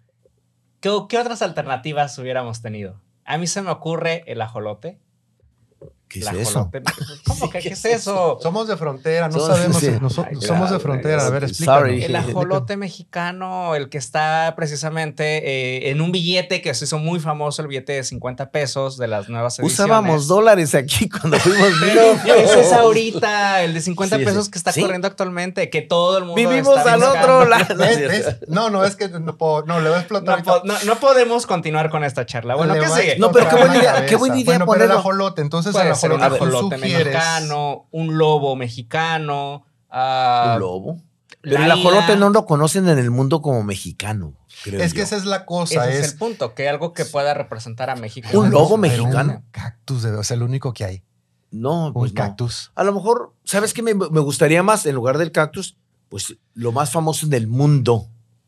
¿qué, 0.79 0.89
¿qué 1.09 1.19
otras 1.19 1.43
alternativas 1.43 2.17
hubiéramos 2.17 2.63
tenido? 2.63 2.99
A 3.25 3.37
mí 3.37 3.47
se 3.47 3.61
me 3.61 3.71
ocurre 3.71 4.23
el 4.27 4.41
ajolote. 4.41 4.99
¿Qué 6.13 6.19
es 6.19 6.31
eso? 6.31 6.69
¿Cómo 7.25 7.49
que 7.49 7.59
qué 7.59 7.69
es 7.69 7.85
eso? 7.85 8.37
Somos 8.39 8.67
de 8.67 8.77
frontera, 8.77 9.29
no 9.29 9.39
sabemos. 9.39 9.81
somos 10.39 10.69
de 10.69 10.79
frontera. 10.79 11.25
A 11.25 11.29
ver, 11.31 11.45
explícanos. 11.45 12.03
El 12.03 12.15
ajolote 12.15 12.77
mexicano, 12.77 13.73
el 13.73 13.89
que 13.89 13.97
está 13.97 14.53
precisamente 14.55 15.23
eh, 15.87 15.89
en 15.89 16.01
un 16.01 16.11
billete 16.11 16.61
que 16.61 16.71
se 16.75 16.85
hizo 16.85 16.99
muy 16.99 17.19
famoso, 17.19 17.63
el 17.63 17.67
billete 17.67 17.93
de 17.93 18.03
50 18.03 18.51
pesos 18.51 18.97
de 18.97 19.07
las 19.07 19.27
nuevas 19.27 19.57
ediciones. 19.57 19.79
Usábamos 19.79 20.27
dólares 20.27 20.75
aquí 20.75 21.09
cuando 21.21 21.39
fuimos 21.39 21.69
Pero 21.79 22.35
ese 22.37 22.61
es 22.61 22.73
ahorita, 22.73 23.63
el 23.63 23.73
de 23.73 23.81
50 23.81 24.17
pesos 24.17 24.49
que 24.49 24.59
está 24.59 24.71
corriendo 24.71 25.07
actualmente, 25.07 25.71
que 25.71 25.81
todo 25.81 26.19
el 26.19 26.25
mundo 26.25 26.35
Vivimos 26.35 26.77
al 26.77 27.01
otro 27.01 27.45
lado. 27.45 27.75
No, 28.47 28.69
no, 28.69 28.85
es 28.85 28.95
que 28.95 29.09
no, 29.09 29.35
puedo, 29.35 29.63
no 29.65 29.79
le 29.81 29.89
voy 29.89 29.97
a 29.97 30.01
explotar. 30.01 30.43
No, 30.85 30.95
podemos 30.99 31.47
continuar 31.47 31.89
con 31.89 32.03
esta 32.03 32.27
charla. 32.27 32.53
Bueno, 32.53 32.75
¿qué 32.75 32.87
sigue? 32.87 33.17
No, 33.17 33.31
pero 33.31 33.49
qué 33.49 33.55
buena 33.55 33.77
idea, 33.77 34.05
qué 34.05 34.15
buena 34.15 34.39
idea 34.39 34.63
poner 34.63 34.83
el 34.83 34.91
ajolote. 34.91 35.41
Entonces, 35.41 35.73
un 36.11 36.21
ajolote 36.21 36.77
mexicano, 36.77 37.87
un 37.91 38.17
lobo 38.17 38.55
mexicano. 38.55 39.65
¿Un 39.91 40.59
lobo? 40.59 41.01
Pero 41.41 41.63
el 41.63 41.71
ajolote 41.71 42.15
no 42.15 42.29
lo 42.29 42.45
conocen 42.45 42.87
en 42.87 42.97
el 42.97 43.11
mundo 43.11 43.41
como 43.41 43.63
mexicano. 43.63 44.33
es 44.65 44.93
que 44.93 45.01
esa 45.01 45.17
es 45.17 45.25
la 45.25 45.45
cosa. 45.45 45.89
Ese 45.89 45.99
es, 45.99 46.11
el 46.13 46.17
punto, 46.17 46.53
que 46.55 46.69
algo 46.69 46.93
que 46.93 47.05
pueda 47.05 47.33
representar 47.33 47.89
a 47.89 47.95
México. 47.95 48.27
Un 48.33 48.49
lobo 48.49 48.77
mexicano. 48.77 49.33
Un 49.33 49.43
cactus, 49.51 50.05
o 50.05 50.23
sea, 50.23 50.35
el 50.35 50.43
único 50.43 50.73
que 50.73 50.85
hay. 50.85 51.03
No, 51.51 51.91
pues 51.93 52.11
un 52.11 52.15
cactus. 52.15 52.71
A 52.75 52.83
lo 52.83 52.93
mejor, 52.93 53.33
¿sabes 53.43 53.73
qué 53.73 53.83
me, 53.83 53.93
me, 53.93 54.19
gustaría 54.21 54.63
más 54.63 54.85
en 54.85 54.95
lugar 54.95 55.17
del 55.17 55.31
cactus? 55.31 55.77
Pues 56.09 56.35
lo 56.53 56.71
más 56.71 56.91
famoso 56.91 57.25
en 57.25 57.33
el 57.33 57.47
mundo. 57.47 58.07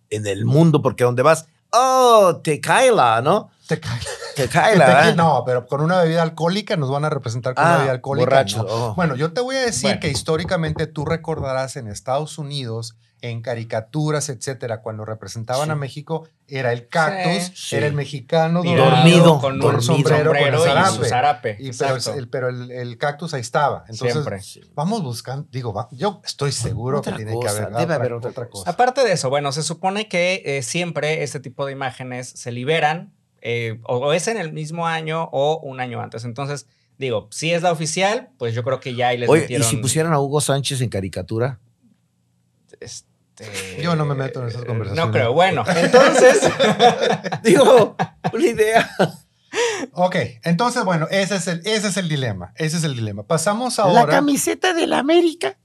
En 0.10 0.26
el 0.26 0.46
mundo, 0.46 0.82
porque 0.82 1.04
donde 1.04 1.22
vas, 1.22 1.48
oh, 1.72 2.40
Tequila, 2.44 3.22
¿no? 3.22 3.50
Tequila. 3.68 4.00
Se 4.36 4.50
cae 4.50 4.76
la 4.78 5.14
No, 5.16 5.44
pero 5.46 5.66
con 5.66 5.82
una 5.82 6.02
bebida 6.02 6.22
alcohólica 6.22 6.76
nos 6.78 6.90
van 6.90 7.06
a 7.06 7.10
representar 7.10 7.54
con 7.56 7.64
una 7.64 7.74
Ah, 7.76 7.78
bebida 7.78 7.92
alcohólica. 7.94 8.26
borracho, 8.26 8.58
¿no? 8.64 8.64
oh. 8.70 8.96
Bueno, 8.96 9.16
yo 9.16 9.34
te 9.34 9.42
voy 9.42 9.56
a 9.56 9.62
decir 9.62 9.84
Bueno. 9.90 10.00
que 10.02 10.10
históricamente 10.10 10.88
tú 10.88 11.06
recordarás 11.06 11.76
en 11.78 11.88
Estados 11.88 12.38
Unidos, 12.38 12.96
en 13.22 13.42
caricaturas, 13.42 14.30
etcétera, 14.30 14.82
cuando 14.82 15.04
representaban 15.04 15.66
Sí. 15.66 15.72
a 15.72 15.76
México, 15.76 16.28
era 16.48 16.72
el 16.74 16.88
cactus, 16.90 17.52
Sí. 17.56 17.76
era 17.76 17.88
el 17.88 17.94
mexicano 17.94 18.62
Dormido, 18.62 19.40
con 19.40 19.54
un 19.54 19.60
dormido. 19.62 19.82
sombrero, 19.82 20.26
Sombrero 20.26 20.30
con 20.32 20.38
el 20.38 20.54
y 20.54 20.74
zarape. 20.76 20.96
su 20.96 21.06
zarape. 21.06 21.58
Y, 21.60 21.72
pero 21.72 21.96
el, 22.18 22.30
pero 22.30 22.50
el, 22.50 22.70
el 22.72 22.98
cactus 23.00 23.34
ahí 23.34 23.42
estaba. 23.42 23.84
Entonces, 23.88 24.12
Siempre. 24.46 24.72
vamos 24.76 25.02
buscando, 25.02 25.48
digo, 25.50 25.74
va- 25.74 25.88
yo 25.92 26.22
estoy 26.24 26.52
seguro 26.52 27.00
Otra 27.00 27.14
que 27.14 27.24
tiene 27.24 27.32
cosa, 27.34 27.52
que 27.52 27.64
haber 27.64 27.78
debe 27.78 27.94
haber 27.96 28.14
otra 28.14 28.48
cosa. 28.48 28.70
Aparte 28.70 29.04
de 29.04 29.14
eso, 29.14 29.30
bueno, 29.32 29.52
se 29.54 29.64
supone 29.64 30.08
que 30.08 30.44
eh, 30.46 30.62
siempre 30.62 31.24
este 31.24 31.40
tipo 31.40 31.66
de 31.66 31.72
imágenes 31.72 32.30
se 32.30 32.52
liberan 32.52 33.14
eh, 33.48 33.80
o, 33.84 33.98
o 33.98 34.14
es 34.14 34.28
en 34.28 34.38
el 34.38 34.52
mismo 34.54 34.88
año 34.88 35.30
o 35.32 35.60
un 35.62 35.80
año 35.80 36.02
antes. 36.02 36.26
Entonces, 36.26 36.66
digo, 36.98 37.28
si 37.30 37.52
es 37.54 37.62
la 37.62 37.72
oficial, 37.72 38.30
pues 38.40 38.56
yo 38.56 38.64
creo 38.64 38.80
que 38.80 38.96
ya 38.96 39.10
ahí 39.10 39.20
les 39.20 39.30
Oye, 39.30 39.42
¿y 39.42 39.44
metieron... 39.44 39.68
si 39.70 39.78
pusieran 39.78 40.14
a 40.14 40.20
Hugo 40.20 40.42
Sánchez 40.42 40.82
en 40.82 40.90
caricatura? 40.90 41.60
este, 42.80 43.46
Yo 43.82 43.96
no 43.96 44.06
me 44.06 44.16
meto 44.16 44.42
en 44.42 44.48
esas 44.48 44.66
conversaciones. 44.66 45.06
No 45.06 45.12
creo. 45.12 45.34
Bueno, 45.34 45.64
entonces... 45.76 46.42
Digo, 47.44 47.96
una 48.34 48.46
idea. 48.46 48.90
Ok, 49.94 50.16
entonces, 50.44 50.84
bueno, 50.84 51.08
ese 51.12 51.36
es 51.36 51.48
el, 51.48 51.60
ese 51.66 51.88
es 51.90 51.98
el 51.98 52.10
dilema. 52.10 52.52
Ese 52.56 52.78
es 52.78 52.84
el 52.84 52.96
dilema. 52.96 53.24
Pasamos 53.24 53.78
ahora. 53.80 54.08
camiseta 54.08 54.74
de 54.74 54.88
la 54.88 55.00
América. 55.00 55.58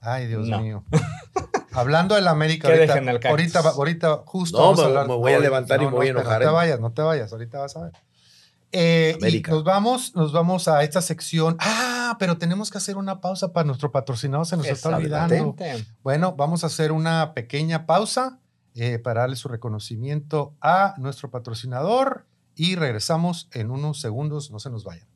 Ay, 0.00 0.26
Dios 0.26 0.46
No. 0.48 0.60
mío. 0.60 0.84
Hablando 1.74 2.14
de 2.14 2.22
la 2.22 2.30
América, 2.30 2.68
Que 2.68 2.74
ahorita, 2.74 2.94
dejen 2.94 3.08
al 3.08 3.14
cactus. 3.16 3.30
ahorita, 3.30 3.60
va- 3.62 3.70
ahorita 3.70 4.22
justo 4.26 4.58
No, 4.58 4.64
vamos 4.64 4.78
a 4.78 4.82
me- 4.82 4.88
hablar. 4.88 5.06
me 5.08 5.14
voy 5.16 5.32
a 5.32 5.38
levantar 5.38 5.82
y 5.82 5.86
me 5.86 5.90
voy 5.92 6.06
a 6.08 6.10
enojar, 6.10 6.40
No 6.40 6.46
te 6.46 6.50
¿eh? 6.50 6.54
vayas, 6.54 6.80
no 6.80 6.92
te 6.92 7.02
vayas, 7.02 7.32
ahorita 7.32 7.58
vas 7.58 7.76
a 7.76 7.84
ver. 7.84 7.92
Eh, 8.74 9.18
y 9.28 9.40
nos 9.42 9.64
vamos, 9.64 10.14
nos 10.16 10.32
vamos 10.32 10.66
a 10.68 10.82
esta 10.82 11.02
sección. 11.02 11.56
Ah, 11.60 12.16
pero 12.18 12.38
tenemos 12.38 12.70
que 12.70 12.78
hacer 12.78 12.96
una 12.96 13.20
pausa 13.20 13.52
para 13.52 13.66
nuestro 13.66 13.92
patrocinador, 13.92 14.46
se 14.46 14.56
nos 14.56 14.66
está 14.66 14.96
olvidando. 14.96 15.34
Exactamente. 15.34 15.86
Bueno, 16.02 16.34
vamos 16.36 16.64
a 16.64 16.68
hacer 16.68 16.90
una 16.92 17.34
pequeña 17.34 17.84
pausa 17.84 18.38
eh, 18.74 18.98
para 18.98 19.20
darle 19.22 19.36
su 19.36 19.48
reconocimiento 19.48 20.54
a 20.62 20.94
nuestro 20.96 21.30
patrocinador 21.30 22.24
y 22.54 22.76
regresamos 22.76 23.48
en 23.52 23.70
unos 23.70 24.00
segundos, 24.00 24.50
no 24.50 24.58
se 24.58 24.70
nos 24.70 24.84
vayan. 24.84 25.06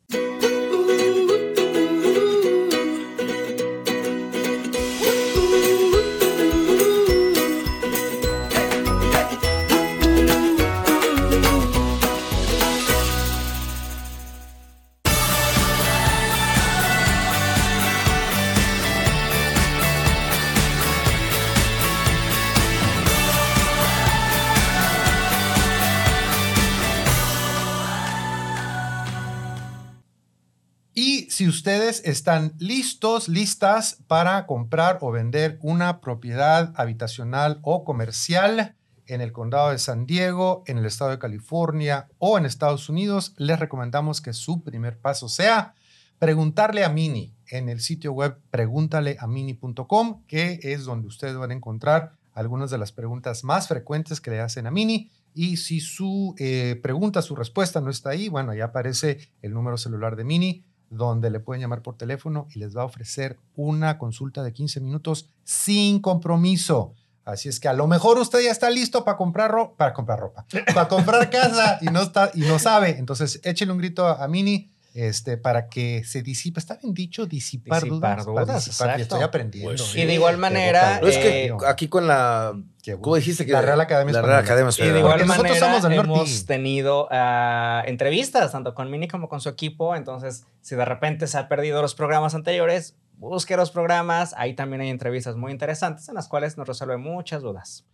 Están 32.07 32.55
listos, 32.59 33.29
listas 33.29 33.99
para 34.07 34.47
comprar 34.47 34.99
o 35.01 35.11
vender 35.11 35.59
una 35.61 36.01
propiedad 36.01 36.73
habitacional 36.77 37.59
o 37.63 37.85
comercial 37.85 38.77
en 39.09 39.21
el 39.21 39.33
condado 39.33 39.71
de 39.71 39.79
San 39.79 40.07
Diego, 40.07 40.63
en 40.67 40.79
el 40.79 40.87
estado 40.87 41.11
de 41.11 41.19
California 41.19 42.09
o 42.19 42.39
en 42.39 42.47
Estados 42.47 42.89
Unidos, 42.89 43.35
les 43.39 43.59
recomendamos 43.59 44.21
que 44.21 44.33
su 44.33 44.63
primer 44.63 44.99
paso 44.99 45.29
sea 45.29 45.75
preguntarle 46.21 46.85
a 46.85 46.91
Mini 46.91 47.35
en 47.49 47.69
el 47.69 47.81
sitio 47.81 48.13
web 48.13 48.39
pregúntaleamini.com, 48.51 50.23
que 50.29 50.61
es 50.63 50.85
donde 50.85 51.09
ustedes 51.09 51.37
van 51.37 51.51
a 51.51 51.55
encontrar 51.55 52.13
algunas 52.35 52.71
de 52.71 52.79
las 52.79 52.93
preguntas 52.93 53.43
más 53.43 53.67
frecuentes 53.67 54.21
que 54.21 54.31
le 54.31 54.41
hacen 54.41 54.67
a 54.69 54.71
Mini. 54.71 55.11
Y 55.35 55.57
si 55.57 55.81
su 55.81 56.35
eh, 56.39 56.79
pregunta, 56.83 57.21
su 57.21 57.35
respuesta 57.35 57.81
no 57.81 57.91
está 57.91 58.11
ahí, 58.11 58.29
bueno, 58.29 58.53
ahí 58.53 58.61
aparece 58.61 59.19
el 59.43 59.53
número 59.53 59.77
celular 59.77 60.17
de 60.17 60.25
Mini, 60.25 60.65
donde 60.97 61.31
le 61.31 61.41
pueden 61.41 61.61
llamar 61.61 61.83
por 61.83 61.97
teléfono 61.97 62.47
y 62.55 62.59
les 62.59 62.77
va 62.77 62.83
a 62.83 62.87
ofrecer 62.87 63.39
una 63.55 63.99
consulta 63.99 64.43
de 64.43 64.53
15 64.53 64.81
minutos 64.81 65.31
sin 65.45 66.01
compromiso. 66.01 66.95
Así 67.25 67.49
es 67.49 67.59
que 67.59 67.67
a 67.69 67.73
lo 67.73 67.87
mejor 67.89 68.19
usted 68.19 68.41
ya 68.43 68.51
está 68.53 68.71
listo 68.71 69.05
para 69.05 69.17
comprar, 69.17 69.51
ro- 69.51 69.75
para 69.77 69.93
comprar 69.93 70.21
ropa, 70.21 70.47
para 70.75 70.87
comprar 70.89 71.29
casa 71.31 71.79
y 71.81 71.87
no, 71.87 72.03
está, 72.03 72.31
y 72.35 72.41
no 72.43 72.59
sabe. 72.61 72.99
Entonces, 72.99 73.41
échele 73.43 73.73
un 73.73 73.79
grito 73.79 74.07
a, 74.07 74.23
a 74.23 74.29
Mini 74.29 74.71
este, 74.97 75.37
para 75.37 75.69
que 75.69 76.05
se 76.05 76.23
disipe. 76.23 76.59
¿Está 76.59 76.77
bien 76.77 76.95
dicho? 76.95 77.27
Disipar, 77.27 77.83
Disipar 77.83 78.25
dudas. 78.25 78.65
Disipar. 78.65 78.99
Y. 78.99 79.03
Estoy 79.03 79.23
aprendiendo. 79.23 79.71
Pues 79.71 79.81
¿eh? 79.83 79.85
sí. 79.93 80.01
Y 80.01 80.07
de 80.07 80.15
igual 80.15 80.39
manera, 80.39 81.01
No, 81.03 81.09
es 81.09 81.19
que 81.19 81.47
eh, 81.47 81.53
aquí 81.67 81.89
con 81.89 82.07
la. 82.07 82.55
¿Cómo 83.01 83.17
dijiste 83.17 83.45
que 83.45 83.53
La 83.53 83.63
Real 83.63 83.81
Academia 83.81 84.13
La 84.13 84.21
Española. 84.21 84.43
Real 84.43 84.45
Academia 84.45 84.71
Y 84.71 84.81
de 84.81 84.87
Española. 84.89 84.99
igual 85.01 85.27
nosotros 85.27 85.43
manera 85.43 85.67
somos 85.67 85.83
del 85.83 85.97
norte. 85.97 86.13
hemos 86.13 86.47
tenido 86.47 87.09
ah, 87.11 87.83
entrevistas 87.85 88.53
tanto 88.53 88.75
con 88.75 88.91
Mini 88.91 89.09
como 89.09 89.29
con 89.29 89.41
su 89.41 89.49
equipo. 89.49 89.95
Entonces, 89.97 90.47
si 90.63 90.77
de 90.77 90.85
repente 90.85 91.27
se 91.27 91.37
ha 91.37 91.49
perdido 91.49 91.83
los 91.83 91.95
programas 91.95 92.35
anteriores, 92.35 92.97
busque 93.19 93.57
los 93.57 93.71
programas. 93.71 94.35
Ahí 94.39 94.55
también 94.55 94.81
hay 94.81 94.89
entrevistas 94.89 95.37
muy 95.37 95.53
interesantes 95.53 96.09
en 96.09 96.15
las 96.15 96.29
cuales 96.29 96.57
nos 96.57 96.69
resuelve 96.69 96.97
muchas 96.97 97.43
dudas. 97.43 97.85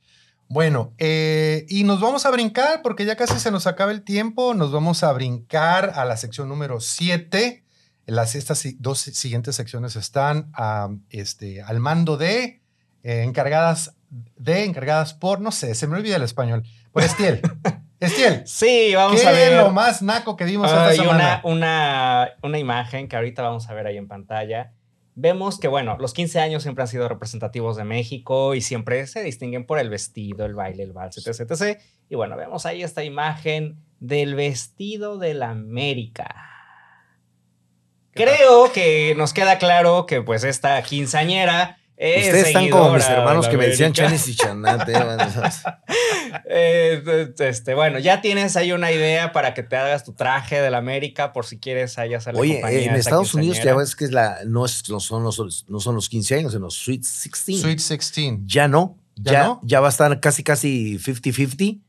Bueno, 0.52 0.92
eh, 0.98 1.64
y 1.70 1.84
nos 1.84 1.98
vamos 2.02 2.26
a 2.26 2.30
brincar 2.30 2.82
porque 2.82 3.06
ya 3.06 3.16
casi 3.16 3.38
se 3.40 3.50
nos 3.50 3.66
acaba 3.66 3.90
el 3.90 4.02
tiempo. 4.02 4.52
Nos 4.52 4.70
vamos 4.70 5.02
a 5.02 5.10
brincar 5.14 5.92
a 5.94 6.04
la 6.04 6.18
sección 6.18 6.46
número 6.46 6.78
7. 6.78 7.64
Las, 8.04 8.34
estas 8.34 8.62
dos 8.78 8.98
siguientes 8.98 9.56
secciones 9.56 9.96
están 9.96 10.52
este, 11.08 11.62
al 11.62 11.80
mando 11.80 12.18
de 12.18 12.60
eh, 13.02 13.22
encargadas 13.22 13.94
de 14.10 14.64
encargadas 14.64 15.14
por, 15.14 15.40
no 15.40 15.52
sé, 15.52 15.74
se 15.74 15.86
me 15.86 15.96
olvida 15.96 16.16
el 16.16 16.22
español, 16.22 16.64
por 16.92 17.02
Estiel. 17.02 17.40
Estiel, 17.98 18.42
Sí, 18.46 18.92
vamos 18.94 19.22
¿qué 19.22 19.26
a 19.26 19.32
ver. 19.32 19.52
es 19.54 19.58
lo 19.58 19.70
más 19.70 20.02
naco 20.02 20.36
que 20.36 20.44
vimos 20.44 20.66
esta 20.68 20.88
Hay 20.88 20.98
semana? 20.98 21.40
una, 21.44 21.54
una, 21.54 22.28
una 22.42 22.58
imagen 22.58 23.08
que 23.08 23.16
ahorita 23.16 23.40
vamos 23.40 23.70
a 23.70 23.72
ver 23.72 23.86
ahí 23.86 23.96
en 23.96 24.06
pantalla. 24.06 24.74
Vemos 25.14 25.60
que, 25.60 25.68
bueno, 25.68 25.98
los 25.98 26.14
15 26.14 26.40
años 26.40 26.62
siempre 26.62 26.82
han 26.82 26.88
sido 26.88 27.08
representativos 27.08 27.76
de 27.76 27.84
México 27.84 28.54
y 28.54 28.62
siempre 28.62 29.06
se 29.06 29.22
distinguen 29.22 29.66
por 29.66 29.78
el 29.78 29.90
vestido, 29.90 30.46
el 30.46 30.54
baile, 30.54 30.84
el 30.84 30.92
vals, 30.92 31.18
etc, 31.18 31.40
etc. 31.40 31.78
Y 32.08 32.14
bueno, 32.14 32.36
vemos 32.36 32.64
ahí 32.64 32.82
esta 32.82 33.04
imagen 33.04 33.76
del 34.00 34.34
vestido 34.34 35.18
de 35.18 35.34
la 35.34 35.50
América. 35.50 36.34
Creo 38.12 38.72
que 38.72 39.14
nos 39.16 39.32
queda 39.32 39.58
claro 39.58 40.06
que 40.06 40.22
pues 40.22 40.44
esta 40.44 40.82
quinceañera 40.82 41.78
es 42.02 42.26
Ustedes 42.26 42.46
están 42.48 42.68
como 42.68 42.92
mis 42.92 43.04
hermanos 43.08 43.48
que 43.48 43.56
me 43.56 43.66
decían. 43.68 43.92
Chanis 43.92 44.26
y 44.28 44.34
Chanate. 44.34 44.92
Eh, 46.46 47.30
este, 47.38 47.74
bueno, 47.74 47.98
ya 47.98 48.22
tienes 48.22 48.56
ahí 48.56 48.72
una 48.72 48.90
idea 48.90 49.32
para 49.32 49.52
que 49.52 49.62
te 49.62 49.76
hagas 49.76 50.02
tu 50.02 50.14
traje 50.14 50.60
de 50.62 50.70
la 50.70 50.78
América 50.78 51.32
por 51.32 51.44
si 51.44 51.58
quieres 51.58 51.98
ahí 51.98 52.14
hacer 52.14 52.32
la 52.34 52.40
Oye, 52.40 52.54
compañía 52.54 52.84
en 52.84 52.90
a 52.90 52.96
Estados 52.96 53.34
Unidos 53.34 53.60
ya 53.62 53.74
ves 53.74 53.94
que 53.94 54.06
es 54.06 54.12
la, 54.12 54.38
no, 54.46 54.64
es, 54.64 54.88
no, 54.88 54.98
son 55.00 55.24
los, 55.24 55.66
no 55.68 55.80
son 55.80 55.94
los 55.94 56.08
15 56.08 56.36
años, 56.36 56.52
sino 56.52 56.64
los 56.64 56.74
Sweet 56.74 57.02
16. 57.02 57.60
Sweet 57.60 57.78
16. 57.78 58.38
Ya 58.46 58.66
no. 58.66 58.98
¿Ya 59.16 59.32
Ya, 59.32 59.44
no? 59.44 59.60
ya 59.62 59.80
va 59.80 59.88
a 59.88 59.90
estar 59.90 60.20
casi, 60.20 60.42
casi 60.42 60.98
50-50. 60.98 61.80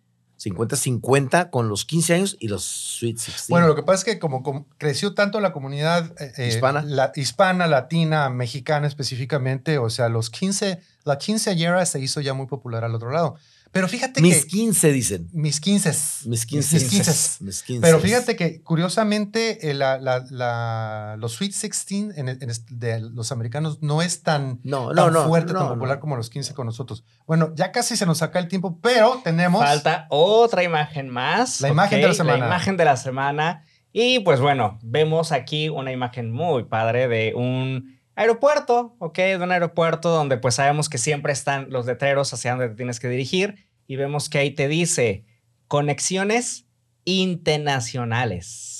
50-50 0.43 1.49
con 1.49 1.69
los 1.69 1.85
15 1.85 2.13
años 2.13 2.37
y 2.39 2.47
los 2.47 2.63
Sweet 2.63 3.15
16. 3.15 3.49
Bueno, 3.49 3.67
lo 3.67 3.75
que 3.75 3.83
pasa 3.83 3.99
es 3.99 4.03
que 4.05 4.19
como, 4.19 4.43
como 4.43 4.65
creció 4.77 5.13
tanto 5.13 5.39
la 5.39 5.53
comunidad 5.53 6.11
eh, 6.21 6.33
eh, 6.37 6.47
Hispana. 6.49 6.81
la- 6.83 7.11
hispana, 7.15 7.67
latina, 7.67 8.29
mexicana 8.29 8.87
específicamente, 8.87 9.77
o 9.77 9.89
sea, 9.89 10.09
los 10.09 10.29
15, 10.29 10.79
la 11.05 11.17
quinceañera 11.17 11.85
se 11.85 11.99
hizo 11.99 12.21
ya 12.21 12.33
muy 12.33 12.47
popular 12.47 12.83
al 12.83 12.95
otro 12.95 13.11
lado. 13.11 13.35
Pero 13.73 13.87
fíjate 13.89 14.21
mis 14.21 14.43
que 14.45 14.47
15 14.51 14.91
dicen. 14.93 15.29
mis 15.33 15.59
15, 15.59 15.89
Mis 16.29 16.45
15. 16.45 16.75
mis 16.75 16.89
15. 16.89 17.43
Mis 17.43 17.63
15. 17.63 17.81
Pero 17.81 17.99
fíjate 17.99 18.35
que 18.37 18.61
curiosamente 18.61 19.69
eh, 19.69 19.73
la- 19.73 19.97
la- 19.99 20.23
la- 20.29 21.15
los 21.17 21.33
Sweet 21.33 21.51
16 21.53 22.15
en, 22.15 22.29
en 22.29 22.49
est- 22.49 22.69
de 22.69 23.01
los 23.01 23.31
americanos 23.31 23.79
no 23.81 24.01
es 24.01 24.21
tan, 24.23 24.59
No, 24.63 24.87
tan 24.93 24.95
no, 24.95 25.09
no. 25.11 25.27
fuerte, 25.27 25.53
tan 25.53 25.67
popular 25.69 25.99
como 25.99 26.15
los 26.15 26.29
15 26.29 26.53
con 26.53 26.67
nosotros. 26.67 27.03
Bueno, 27.25 27.51
ya 27.55 27.71
casi 27.71 27.97
se 27.97 28.05
nos 28.05 28.19
saca 28.19 28.39
el 28.39 28.47
tiempo, 28.47 28.79
pero 28.81 29.19
tenemos... 29.23 29.61
Falta 29.63 30.05
otra 30.09 30.63
imagen 30.63 31.09
más. 31.09 31.59
La 31.59 31.69
imagen 31.69 31.99
de 31.99 32.07
la 32.07 32.13
semana. 32.13 32.37
La 32.37 32.45
imagen 32.45 32.77
de 32.77 32.85
la 32.85 32.95
semana. 32.97 33.63
Y 33.91 34.19
pues 34.19 34.39
bueno, 34.39 34.79
vemos 34.83 35.31
aquí 35.31 35.69
una 35.69 35.91
imagen 35.91 36.31
muy 36.31 36.63
padre 36.65 37.07
de 37.07 37.33
un 37.35 37.99
aeropuerto, 38.15 38.95
¿ok? 38.99 39.17
De 39.17 39.37
un 39.37 39.51
aeropuerto 39.51 40.09
donde 40.09 40.37
pues 40.37 40.55
sabemos 40.55 40.89
que 40.89 40.97
siempre 40.97 41.33
están 41.33 41.69
los 41.69 41.85
letreros 41.85 42.33
hacia 42.33 42.51
donde 42.51 42.69
te 42.69 42.75
tienes 42.75 42.99
que 42.99 43.09
dirigir. 43.09 43.67
Y 43.87 43.95
vemos 43.95 44.29
que 44.29 44.37
ahí 44.37 44.51
te 44.51 44.67
dice 44.67 45.25
conexiones 45.67 46.65
internacionales. 47.05 48.79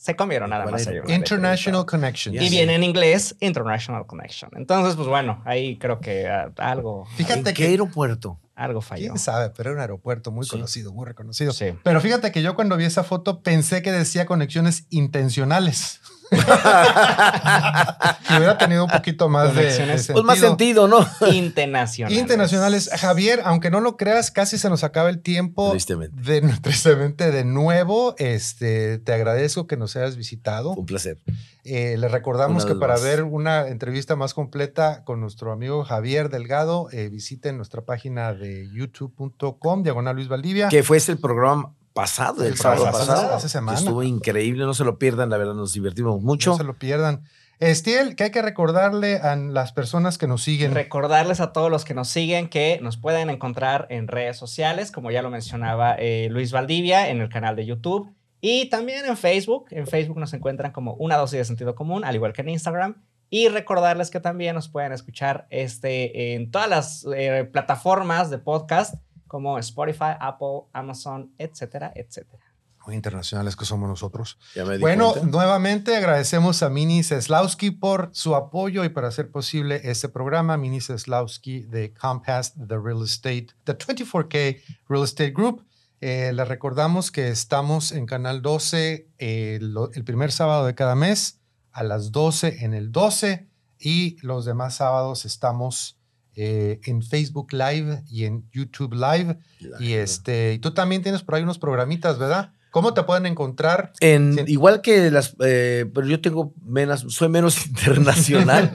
Se 0.00 0.16
comieron 0.16 0.50
nada 0.50 0.66
más. 0.66 0.88
International. 1.08 1.84
Connections. 1.84 2.40
Y 2.40 2.48
viene 2.48 2.74
en 2.74 2.82
inglés 2.82 3.36
International 3.40 4.06
Connection. 4.06 4.50
Entonces, 4.56 4.96
pues 4.96 5.08
bueno, 5.08 5.42
ahí 5.44 5.78
creo 5.78 6.00
que 6.00 6.26
ah, 6.26 6.50
algo. 6.56 7.04
Fíjate 7.16 7.40
¿En 7.40 7.44
qué 7.44 7.52
que 7.52 7.66
aeropuerto? 7.66 8.40
Algo 8.54 8.80
falló. 8.80 9.04
¿Quién 9.04 9.18
sabe? 9.18 9.50
Pero 9.50 9.70
era 9.70 9.76
un 9.76 9.80
aeropuerto 9.80 10.30
muy 10.32 10.46
conocido, 10.46 10.92
muy 10.92 11.06
reconocido. 11.06 11.52
Sí. 11.52 11.74
Pero 11.82 12.00
fíjate 12.00 12.32
que 12.32 12.42
yo 12.42 12.54
cuando 12.54 12.76
vi 12.76 12.84
esa 12.84 13.04
foto 13.04 13.42
pensé 13.42 13.82
que 13.82 13.92
decía 13.92 14.26
conexiones 14.26 14.86
intencionales. 14.90 16.00
que 18.28 18.36
hubiera 18.36 18.56
tenido 18.58 18.84
un 18.84 18.90
poquito 18.90 19.28
más 19.28 19.54
de, 19.54 19.70
sentido. 19.70 20.14
Pues 20.14 20.24
más 20.24 20.38
sentido, 20.38 20.86
¿no? 20.88 21.06
Internacionales. 21.32 22.18
Internacionales. 22.18 22.90
Javier, 22.98 23.42
aunque 23.44 23.70
no 23.70 23.80
lo 23.80 23.96
creas, 23.96 24.30
casi 24.30 24.58
se 24.58 24.70
nos 24.70 24.84
acaba 24.84 25.10
el 25.10 25.20
tiempo. 25.20 25.70
Tristemente. 25.72 26.20
De, 26.22 26.40
tristemente, 26.62 27.30
de 27.32 27.44
nuevo, 27.44 28.14
este, 28.18 28.98
te 28.98 29.12
agradezco 29.12 29.66
que 29.66 29.76
nos 29.76 29.96
hayas 29.96 30.16
visitado. 30.16 30.70
Un 30.74 30.86
placer. 30.86 31.18
Eh, 31.64 31.96
le 31.98 32.08
recordamos 32.08 32.64
que 32.64 32.74
para 32.74 32.96
ver 32.98 33.22
una 33.22 33.68
entrevista 33.68 34.16
más 34.16 34.32
completa 34.32 35.04
con 35.04 35.20
nuestro 35.20 35.52
amigo 35.52 35.84
Javier 35.84 36.30
Delgado, 36.30 36.88
eh, 36.92 37.08
visiten 37.08 37.56
nuestra 37.56 37.82
página 37.82 38.32
de 38.32 38.68
youtube.com, 38.72 39.82
diagonal 39.82 40.16
Luis 40.16 40.28
Valdivia. 40.28 40.68
Que 40.68 40.82
fue 40.82 40.98
el 41.06 41.18
programa 41.18 41.74
pasado, 41.92 42.44
el, 42.44 42.56
sábado 42.56 42.84
pasado. 42.84 43.34
Hace 43.34 43.48
semana. 43.48 43.78
estuvo 43.78 44.02
increíble, 44.02 44.64
no 44.64 44.74
se 44.74 44.84
lo 44.84 44.98
pierdan, 44.98 45.30
la 45.30 45.36
verdad 45.36 45.54
nos 45.54 45.72
divertimos 45.72 46.22
mucho. 46.22 46.50
No 46.50 46.56
se 46.56 46.64
lo 46.64 46.78
pierdan. 46.78 47.22
Estiel, 47.60 48.16
que 48.16 48.24
hay 48.24 48.30
que 48.30 48.40
recordarle 48.40 49.16
a 49.16 49.36
las 49.36 49.72
personas 49.72 50.16
que 50.16 50.26
nos 50.26 50.42
siguen. 50.42 50.72
Recordarles 50.72 51.40
a 51.40 51.52
todos 51.52 51.70
los 51.70 51.84
que 51.84 51.92
nos 51.92 52.08
siguen 52.08 52.48
que 52.48 52.78
nos 52.80 52.96
pueden 52.96 53.28
encontrar 53.28 53.86
en 53.90 54.08
redes 54.08 54.38
sociales, 54.38 54.90
como 54.90 55.10
ya 55.10 55.20
lo 55.20 55.28
mencionaba 55.28 55.94
eh, 55.98 56.28
Luis 56.30 56.52
Valdivia, 56.52 57.10
en 57.10 57.20
el 57.20 57.28
canal 57.28 57.56
de 57.56 57.66
YouTube 57.66 58.10
y 58.40 58.70
también 58.70 59.04
en 59.04 59.16
Facebook. 59.16 59.66
En 59.70 59.86
Facebook 59.86 60.18
nos 60.18 60.32
encuentran 60.32 60.72
como 60.72 60.94
una 60.94 61.16
dosis 61.16 61.38
de 61.38 61.44
sentido 61.44 61.74
común, 61.74 62.04
al 62.04 62.14
igual 62.14 62.32
que 62.32 62.40
en 62.40 62.48
Instagram. 62.48 62.96
Y 63.28 63.48
recordarles 63.48 64.10
que 64.10 64.18
también 64.18 64.54
nos 64.54 64.68
pueden 64.68 64.92
escuchar 64.92 65.46
este, 65.50 66.34
en 66.34 66.50
todas 66.50 66.68
las 66.68 67.06
eh, 67.14 67.48
plataformas 67.52 68.28
de 68.30 68.38
podcast 68.38 68.94
como 69.30 69.58
Spotify, 69.60 70.16
Apple, 70.18 70.62
Amazon, 70.72 71.32
etcétera, 71.38 71.92
etcétera. 71.94 72.42
Muy 72.84 72.96
internacionales 72.96 73.54
que 73.54 73.64
somos 73.64 73.88
nosotros. 73.88 74.38
bueno, 74.80 75.14
nuevamente 75.22 75.94
agradecemos 75.94 76.64
a 76.64 76.68
Mini 76.68 77.04
Seslowski 77.04 77.70
por 77.70 78.10
su 78.12 78.34
apoyo 78.34 78.84
y 78.84 78.88
para 78.88 79.06
hacer 79.06 79.30
posible 79.30 79.82
este 79.84 80.08
programa. 80.08 80.56
Mini 80.56 80.80
Seslowski 80.80 81.60
de 81.60 81.94
Compass, 81.94 82.54
The 82.54 82.76
Real 82.76 83.04
Estate, 83.04 83.46
The 83.62 83.78
24K 83.78 84.60
Real 84.88 85.04
Estate 85.04 85.30
Group. 85.30 85.64
Eh, 86.00 86.32
les 86.34 86.48
recordamos 86.48 87.12
que 87.12 87.28
estamos 87.28 87.92
en 87.92 88.06
Canal 88.06 88.42
12 88.42 89.10
eh, 89.18 89.60
el 89.94 90.04
primer 90.04 90.32
sábado 90.32 90.66
de 90.66 90.74
cada 90.74 90.96
mes 90.96 91.38
a 91.70 91.84
las 91.84 92.10
12 92.10 92.64
en 92.64 92.74
el 92.74 92.90
12 92.90 93.46
y 93.78 94.16
los 94.26 94.44
demás 94.44 94.74
sábados 94.74 95.24
estamos 95.24 95.99
eh, 96.36 96.80
en 96.84 97.02
Facebook 97.02 97.52
Live 97.52 98.04
y 98.08 98.24
en 98.24 98.48
YouTube 98.52 98.94
Live. 98.94 99.38
Y 99.78 99.92
este, 99.92 100.54
y 100.54 100.58
tú 100.58 100.72
también 100.72 101.02
tienes 101.02 101.22
por 101.22 101.34
ahí 101.34 101.42
unos 101.42 101.58
programitas, 101.58 102.18
¿verdad? 102.18 102.52
¿Cómo 102.70 102.94
te 102.94 103.02
pueden 103.02 103.26
encontrar? 103.26 103.92
En, 103.98 104.44
Igual 104.46 104.80
que 104.80 105.10
las, 105.10 105.34
eh, 105.40 105.90
pero 105.92 106.06
yo 106.06 106.20
tengo 106.20 106.54
menos, 106.64 107.04
soy 107.08 107.28
menos 107.28 107.66
internacional, 107.66 108.70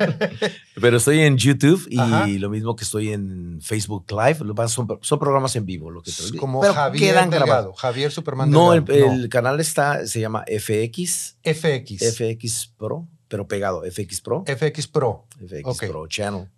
pero 0.82 0.98
estoy 0.98 1.22
en 1.22 1.38
YouTube 1.38 1.88
y 1.90 2.38
lo 2.38 2.50
mismo 2.50 2.76
que 2.76 2.84
estoy 2.84 3.14
en 3.14 3.60
Facebook 3.62 4.06
Live. 4.12 4.40
Son, 4.68 4.88
son 5.02 5.20
programas 5.20 5.56
en 5.56 5.66
vivo. 5.66 5.90
Lo 5.90 6.02
que 6.02 6.12
Como 6.38 6.62
Javier 6.62 7.30
grabado. 7.30 7.74
Javier 7.74 8.12
Superman. 8.12 8.52
No 8.52 8.74
el, 8.74 9.30
canal 9.30 9.60
está, 9.62 10.06
se 10.06 10.20
llama 10.20 10.44
FX. 10.46 11.38
FX. 11.44 12.18
FX 12.18 12.74
Pro, 12.78 13.08
pero 13.30 13.48
pegado. 13.48 13.84
FX 13.90 14.20
Pro. 14.20 14.44
FX 14.46 14.88
Pro. 14.88 15.26
FX 15.40 15.90
Pro 15.90 16.08
Channel. 16.08 16.50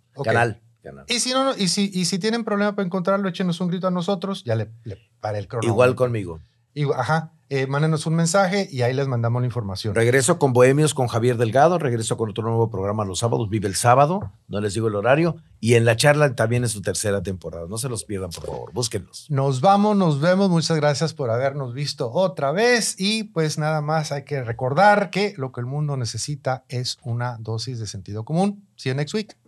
Canal. 0.82 1.04
Y 1.08 1.20
si 1.20 1.32
no, 1.32 1.56
y 1.56 1.68
si, 1.68 1.90
y 1.92 2.04
si 2.04 2.18
tienen 2.18 2.44
problema 2.44 2.74
para 2.74 2.86
encontrarlo, 2.86 3.28
échenos 3.28 3.60
un 3.60 3.68
grito 3.68 3.86
a 3.86 3.90
nosotros, 3.90 4.44
ya 4.44 4.54
le, 4.54 4.70
le 4.84 4.98
para 5.20 5.38
el 5.38 5.48
cronómetro. 5.48 5.72
Igual 5.72 5.94
conmigo. 5.94 6.40
Y, 6.74 6.84
ajá, 6.92 7.32
eh, 7.50 7.66
mándenos 7.66 8.04
un 8.04 8.14
mensaje 8.14 8.68
y 8.70 8.82
ahí 8.82 8.92
les 8.92 9.08
mandamos 9.08 9.40
la 9.40 9.46
información. 9.46 9.94
Regreso 9.94 10.38
con 10.38 10.52
Bohemios 10.52 10.92
con 10.92 11.06
Javier 11.06 11.38
Delgado, 11.38 11.78
regreso 11.78 12.18
con 12.18 12.28
otro 12.28 12.44
nuevo 12.44 12.68
programa 12.68 13.06
los 13.06 13.20
sábados, 13.20 13.48
Vive 13.48 13.66
el 13.66 13.74
Sábado, 13.74 14.30
no 14.48 14.60
les 14.60 14.74
digo 14.74 14.88
el 14.88 14.94
horario, 14.94 15.36
y 15.58 15.74
en 15.74 15.86
la 15.86 15.96
charla 15.96 16.34
también 16.34 16.64
es 16.64 16.72
su 16.72 16.82
tercera 16.82 17.22
temporada, 17.22 17.66
no 17.66 17.78
se 17.78 17.88
los 17.88 18.04
pierdan, 18.04 18.30
por 18.30 18.44
favor, 18.44 18.72
búsquenlos. 18.74 19.30
Nos 19.30 19.62
vamos, 19.62 19.96
nos 19.96 20.20
vemos, 20.20 20.50
muchas 20.50 20.76
gracias 20.76 21.14
por 21.14 21.30
habernos 21.30 21.72
visto 21.72 22.12
otra 22.12 22.52
vez 22.52 22.96
y 22.98 23.24
pues 23.24 23.56
nada 23.56 23.80
más 23.80 24.12
hay 24.12 24.24
que 24.24 24.44
recordar 24.44 25.08
que 25.08 25.32
lo 25.38 25.50
que 25.50 25.60
el 25.60 25.66
mundo 25.66 25.96
necesita 25.96 26.64
es 26.68 26.98
una 27.02 27.38
dosis 27.40 27.78
de 27.78 27.86
sentido 27.86 28.26
común. 28.26 28.68
See 28.76 28.90
you 28.90 28.94
next 28.94 29.14
week. 29.14 29.47